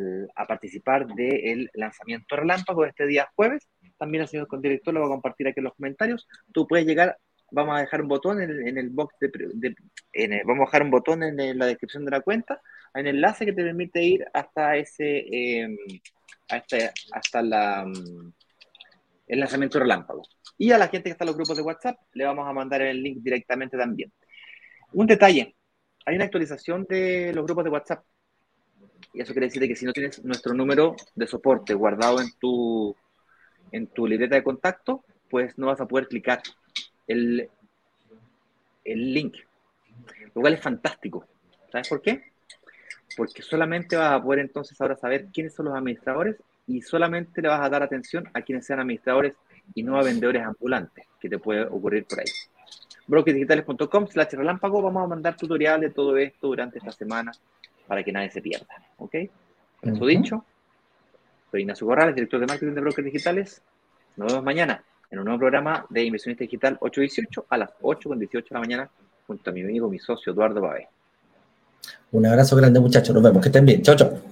[0.47, 3.69] participar del lanzamiento relámpago este día jueves.
[3.99, 6.29] También el señor director lo va a compartir aquí en los comentarios.
[6.53, 7.19] Tú puedes llegar
[7.51, 9.75] vamos a dejar un botón en el, box de,
[10.45, 12.63] vamos a dejar un botón en la descripción de la cuenta,
[12.95, 15.77] un enlace que te permite ir hasta ese em,
[16.49, 18.33] hasta, la, mm,
[19.27, 20.23] el lanzamiento relámpago.
[20.59, 22.83] Y a la gente que está en los grupos de WhatsApp le vamos a mandar
[22.83, 24.13] el link directamente también.
[24.93, 25.57] Un detalle,
[26.05, 28.05] hay una actualización de los grupos de WhatsApp.
[29.15, 32.95] Y eso quiere decir que si no tienes nuestro número de soporte guardado en tu,
[33.71, 36.43] en tu libreta de contacto, pues no vas a poder clicar
[37.07, 37.49] el,
[38.85, 39.37] el link,
[40.35, 41.27] lo cual es fantástico.
[41.71, 42.33] ¿Sabes por qué?
[43.17, 46.37] Porque solamente vas a poder entonces ahora saber quiénes son los administradores
[46.67, 49.35] y solamente le vas a dar atención a quienes sean administradores
[49.75, 52.27] y no a vendedores ambulantes, que te puede ocurrir por ahí.
[53.07, 57.33] brokerdigitales.com slash relámpago, vamos a mandar tutoriales de todo esto durante esta semana
[57.87, 58.67] para que nadie se pierda.
[58.99, 59.15] ¿Ok?
[59.81, 60.45] Con eso dicho,
[61.51, 63.63] soy Ignacio Corrales, director de marketing de Brokers Digitales.
[64.17, 68.43] Nos vemos mañana en un nuevo programa de Inversionista Digital 818 a las 8.18 de
[68.51, 68.91] la mañana
[69.27, 70.89] junto a mi amigo, mi socio Eduardo Babe.
[72.13, 74.32] Un abrazo grande muchachos, nos vemos, que estén bien, chao, chao.